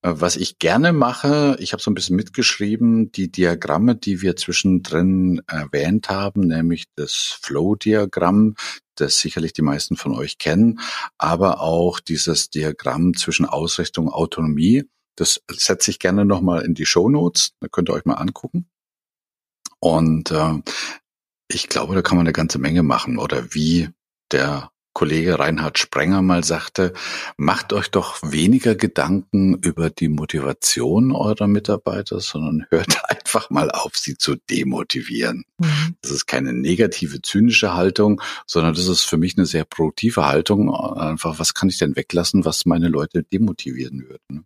Äh, 0.07 0.21
was 0.21 0.35
ich 0.35 0.59
gerne 0.59 0.93
mache, 0.93 1.57
ich 1.59 1.73
habe 1.73 1.81
so 1.81 1.91
ein 1.91 1.95
bisschen 1.95 2.15
mitgeschrieben, 2.15 3.11
die 3.11 3.31
Diagramme, 3.31 3.95
die 3.95 4.21
wir 4.21 4.35
zwischendrin 4.35 5.41
erwähnt 5.47 6.09
haben, 6.09 6.41
nämlich 6.47 6.85
das 6.95 7.37
Flow-Diagramm, 7.41 8.55
das 8.95 9.19
sicherlich 9.19 9.53
die 9.53 9.61
meisten 9.61 9.95
von 9.95 10.13
euch 10.13 10.37
kennen, 10.37 10.79
aber 11.17 11.61
auch 11.61 11.99
dieses 11.99 12.49
Diagramm 12.49 13.13
zwischen 13.15 13.45
Ausrichtung 13.45 14.07
und 14.07 14.13
Autonomie. 14.13 14.85
Das 15.15 15.41
setze 15.51 15.91
ich 15.91 15.99
gerne 15.99 16.25
nochmal 16.25 16.63
in 16.63 16.73
die 16.73 16.85
Show 16.85 17.09
Notes, 17.09 17.53
da 17.59 17.67
könnt 17.67 17.89
ihr 17.89 17.93
euch 17.93 18.05
mal 18.05 18.15
angucken. 18.15 18.67
Und 19.79 20.31
äh, 20.31 20.61
ich 21.47 21.69
glaube, 21.69 21.95
da 21.95 22.01
kann 22.01 22.17
man 22.17 22.25
eine 22.25 22.33
ganze 22.33 22.59
Menge 22.59 22.83
machen. 22.83 23.19
Oder 23.19 23.53
wie 23.53 23.89
der 24.31 24.71
Kollege 24.97 25.37
Reinhard 25.37 25.77
Sprenger 25.77 26.23
mal 26.23 26.43
sagte, 26.43 26.91
macht 27.37 27.71
euch 27.71 27.91
doch 27.91 28.17
weniger 28.23 28.73
Gedanken 28.73 29.53
über 29.53 29.91
die 29.91 30.07
Motivation 30.07 31.11
eurer 31.11 31.45
Mitarbeiter, 31.45 32.19
sondern 32.19 32.65
hört 32.71 32.97
einfach 33.07 33.51
mal 33.51 33.69
auf, 33.69 33.95
sie 33.95 34.17
zu 34.17 34.37
demotivieren. 34.49 35.43
Mhm. 35.59 35.97
Das 36.01 36.09
ist 36.09 36.25
keine 36.25 36.51
negative, 36.51 37.21
zynische 37.21 37.75
Haltung, 37.75 38.23
sondern 38.47 38.73
das 38.73 38.87
ist 38.87 39.03
für 39.03 39.17
mich 39.17 39.37
eine 39.37 39.45
sehr 39.45 39.65
produktive 39.65 40.25
Haltung. 40.25 40.73
Einfach, 40.73 41.37
was 41.37 41.53
kann 41.53 41.69
ich 41.69 41.77
denn 41.77 41.95
weglassen, 41.95 42.43
was 42.43 42.65
meine 42.65 42.87
Leute 42.87 43.21
demotivieren 43.21 44.09
würde? 44.09 44.45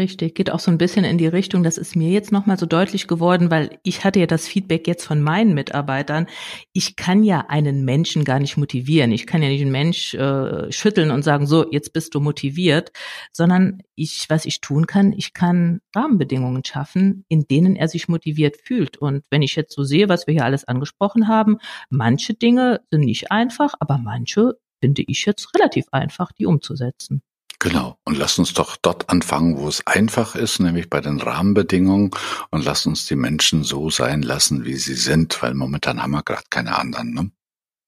Richtig, 0.00 0.36
geht 0.36 0.52
auch 0.52 0.60
so 0.60 0.70
ein 0.70 0.78
bisschen 0.78 1.04
in 1.04 1.18
die 1.18 1.26
Richtung, 1.26 1.64
das 1.64 1.76
ist 1.76 1.96
mir 1.96 2.08
jetzt 2.10 2.30
nochmal 2.30 2.56
so 2.56 2.66
deutlich 2.66 3.08
geworden, 3.08 3.50
weil 3.50 3.80
ich 3.82 4.04
hatte 4.04 4.20
ja 4.20 4.26
das 4.26 4.46
Feedback 4.46 4.86
jetzt 4.86 5.04
von 5.04 5.20
meinen 5.20 5.54
Mitarbeitern. 5.54 6.28
Ich 6.72 6.94
kann 6.94 7.24
ja 7.24 7.46
einen 7.48 7.84
Menschen 7.84 8.22
gar 8.22 8.38
nicht 8.38 8.56
motivieren. 8.56 9.10
Ich 9.10 9.26
kann 9.26 9.42
ja 9.42 9.48
nicht 9.48 9.60
einen 9.60 9.72
Mensch 9.72 10.14
äh, 10.14 10.70
schütteln 10.70 11.10
und 11.10 11.24
sagen, 11.24 11.48
so, 11.48 11.68
jetzt 11.72 11.92
bist 11.92 12.14
du 12.14 12.20
motiviert, 12.20 12.92
sondern 13.32 13.82
ich, 13.96 14.26
was 14.28 14.44
ich 14.44 14.60
tun 14.60 14.86
kann, 14.86 15.12
ich 15.12 15.32
kann 15.34 15.80
Rahmenbedingungen 15.96 16.64
schaffen, 16.64 17.24
in 17.28 17.48
denen 17.48 17.74
er 17.74 17.88
sich 17.88 18.06
motiviert 18.06 18.56
fühlt. 18.62 18.98
Und 18.98 19.24
wenn 19.30 19.42
ich 19.42 19.56
jetzt 19.56 19.74
so 19.74 19.82
sehe, 19.82 20.08
was 20.08 20.28
wir 20.28 20.34
hier 20.34 20.44
alles 20.44 20.64
angesprochen 20.64 21.26
haben, 21.26 21.58
manche 21.90 22.34
Dinge 22.34 22.82
sind 22.92 23.00
nicht 23.00 23.32
einfach, 23.32 23.74
aber 23.80 23.98
manche 23.98 24.52
finde 24.80 25.02
ich 25.08 25.26
jetzt 25.26 25.52
relativ 25.56 25.86
einfach, 25.90 26.30
die 26.30 26.46
umzusetzen. 26.46 27.20
Genau. 27.60 27.98
Und 28.04 28.16
lasst 28.16 28.38
uns 28.38 28.54
doch 28.54 28.76
dort 28.76 29.10
anfangen, 29.10 29.58
wo 29.58 29.66
es 29.66 29.84
einfach 29.86 30.36
ist, 30.36 30.60
nämlich 30.60 30.88
bei 30.88 31.00
den 31.00 31.20
Rahmenbedingungen. 31.20 32.12
Und 32.50 32.64
lasst 32.64 32.86
uns 32.86 33.06
die 33.06 33.16
Menschen 33.16 33.64
so 33.64 33.90
sein 33.90 34.22
lassen, 34.22 34.64
wie 34.64 34.76
sie 34.76 34.94
sind, 34.94 35.42
weil 35.42 35.54
momentan 35.54 36.02
haben 36.02 36.12
wir 36.12 36.22
gerade 36.22 36.44
keine 36.50 36.78
anderen. 36.78 37.14
Ne? 37.14 37.30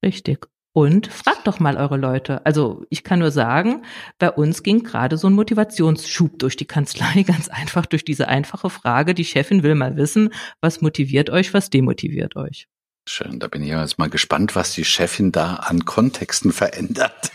Richtig. 0.04 0.48
Und 0.72 1.08
fragt 1.08 1.46
doch 1.46 1.58
mal 1.58 1.76
eure 1.76 1.96
Leute. 1.96 2.44
Also 2.46 2.84
ich 2.90 3.02
kann 3.02 3.18
nur 3.18 3.32
sagen, 3.32 3.82
bei 4.18 4.30
uns 4.30 4.62
ging 4.62 4.84
gerade 4.84 5.16
so 5.16 5.28
ein 5.28 5.34
Motivationsschub 5.34 6.38
durch 6.38 6.56
die 6.56 6.66
Kanzlei, 6.66 7.22
ganz 7.26 7.48
einfach 7.48 7.86
durch 7.86 8.04
diese 8.04 8.28
einfache 8.28 8.70
Frage. 8.70 9.14
Die 9.14 9.24
Chefin 9.24 9.62
will 9.62 9.74
mal 9.74 9.96
wissen, 9.96 10.32
was 10.60 10.80
motiviert 10.80 11.30
euch, 11.30 11.54
was 11.54 11.70
demotiviert 11.70 12.36
euch. 12.36 12.68
Schön, 13.08 13.40
da 13.40 13.48
bin 13.48 13.62
ich 13.62 13.70
jetzt 13.70 13.98
mal 13.98 14.10
gespannt, 14.10 14.54
was 14.54 14.72
die 14.72 14.84
Chefin 14.84 15.32
da 15.32 15.54
an 15.56 15.84
Kontexten 15.84 16.52
verändert. 16.52 17.32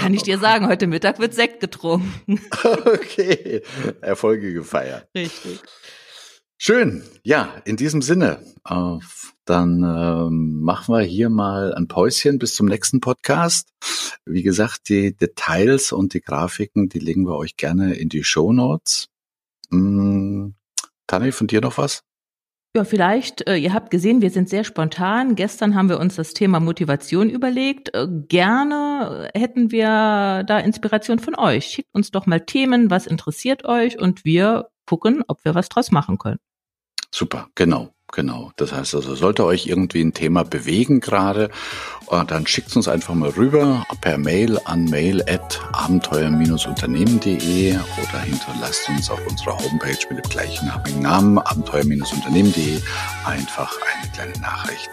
Kann 0.00 0.12
ich 0.14 0.22
dir 0.22 0.38
sagen, 0.38 0.66
heute 0.66 0.86
Mittag 0.86 1.18
wird 1.18 1.34
Sekt 1.34 1.60
getrunken. 1.60 2.40
Okay, 2.84 3.62
Erfolge 4.00 4.52
gefeiert. 4.52 5.08
Richtig. 5.14 5.60
Schön, 6.58 7.02
ja, 7.22 7.54
in 7.64 7.76
diesem 7.76 8.02
Sinne, 8.02 8.44
äh, 8.68 8.98
dann 9.46 9.82
ähm, 9.82 10.60
machen 10.60 10.94
wir 10.94 11.00
hier 11.00 11.30
mal 11.30 11.72
ein 11.74 11.88
Päuschen 11.88 12.38
bis 12.38 12.54
zum 12.54 12.66
nächsten 12.66 13.00
Podcast. 13.00 13.70
Wie 14.26 14.42
gesagt, 14.42 14.90
die 14.90 15.16
Details 15.16 15.92
und 15.92 16.12
die 16.12 16.20
Grafiken, 16.20 16.90
die 16.90 16.98
legen 16.98 17.26
wir 17.26 17.36
euch 17.36 17.56
gerne 17.56 17.94
in 17.94 18.10
die 18.10 18.24
Show 18.24 18.52
Notes. 18.52 19.08
Hm, 19.70 20.54
Tani, 21.06 21.32
von 21.32 21.46
dir 21.46 21.62
noch 21.62 21.78
was? 21.78 22.02
Ja, 22.76 22.84
vielleicht, 22.84 23.48
äh, 23.48 23.56
ihr 23.56 23.74
habt 23.74 23.90
gesehen, 23.90 24.22
wir 24.22 24.30
sind 24.30 24.48
sehr 24.48 24.62
spontan. 24.62 25.34
Gestern 25.34 25.74
haben 25.74 25.88
wir 25.88 25.98
uns 25.98 26.14
das 26.14 26.34
Thema 26.34 26.60
Motivation 26.60 27.28
überlegt. 27.28 27.92
Äh, 27.94 28.06
gerne 28.28 29.28
hätten 29.34 29.72
wir 29.72 30.44
da 30.46 30.58
Inspiration 30.60 31.18
von 31.18 31.34
euch. 31.34 31.66
Schickt 31.66 31.92
uns 31.92 32.12
doch 32.12 32.26
mal 32.26 32.40
Themen, 32.40 32.88
was 32.88 33.08
interessiert 33.08 33.64
euch 33.64 33.98
und 33.98 34.24
wir 34.24 34.68
gucken, 34.86 35.24
ob 35.26 35.44
wir 35.44 35.56
was 35.56 35.68
draus 35.68 35.90
machen 35.90 36.18
können. 36.18 36.38
Super, 37.12 37.48
genau. 37.56 37.92
Genau. 38.12 38.52
Das 38.56 38.72
heißt 38.72 38.94
also, 38.94 39.14
sollte 39.14 39.44
euch 39.44 39.66
irgendwie 39.66 40.02
ein 40.02 40.12
Thema 40.12 40.44
bewegen 40.44 41.00
gerade, 41.00 41.50
äh, 42.10 42.24
dann 42.24 42.46
schickt 42.46 42.74
uns 42.76 42.88
einfach 42.88 43.14
mal 43.14 43.30
rüber 43.30 43.84
per 44.00 44.18
Mail 44.18 44.58
an 44.64 44.84
mail 44.84 45.22
at 45.28 45.60
abenteuer-unternehmen.de 45.72 47.76
oder 47.76 48.20
hinterlasst 48.20 48.88
uns 48.88 49.10
auf 49.10 49.20
unserer 49.28 49.58
Homepage 49.58 49.98
mit 50.10 50.24
dem 50.24 50.30
gleichen 50.30 50.70
Namen 51.00 51.38
abenteuer-unternehmen.de 51.38 52.80
einfach 53.24 53.72
eine 53.94 54.10
kleine 54.12 54.38
Nachricht. 54.40 54.90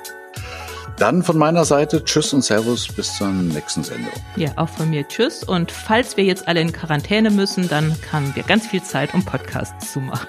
Dann 0.97 1.21
von 1.21 1.37
meiner 1.37 1.63
Seite 1.63 2.03
Tschüss 2.03 2.33
und 2.33 2.43
Servus 2.43 2.87
bis 2.87 3.17
zur 3.17 3.27
nächsten 3.27 3.83
Sendung. 3.83 4.11
Ja, 4.35 4.49
auch 4.55 4.69
von 4.69 4.89
mir 4.89 5.07
Tschüss. 5.07 5.43
Und 5.43 5.71
falls 5.71 6.17
wir 6.17 6.23
jetzt 6.23 6.47
alle 6.47 6.59
in 6.59 6.71
Quarantäne 6.71 7.29
müssen, 7.29 7.69
dann 7.69 7.95
haben 8.11 8.35
wir 8.35 8.41
ganz 8.41 8.65
viel 8.65 8.81
Zeit, 8.81 9.13
um 9.13 9.23
Podcasts 9.23 9.93
zu 9.93 9.99
machen. 9.99 10.27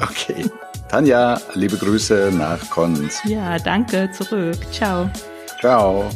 Okay. 0.00 0.48
Tanja, 0.88 1.38
liebe 1.54 1.76
Grüße 1.76 2.30
nach 2.32 2.70
Konz. 2.70 3.20
Ja, 3.24 3.58
danke, 3.58 4.10
zurück. 4.10 4.56
Ciao. 4.72 5.10
Ciao. 5.60 6.08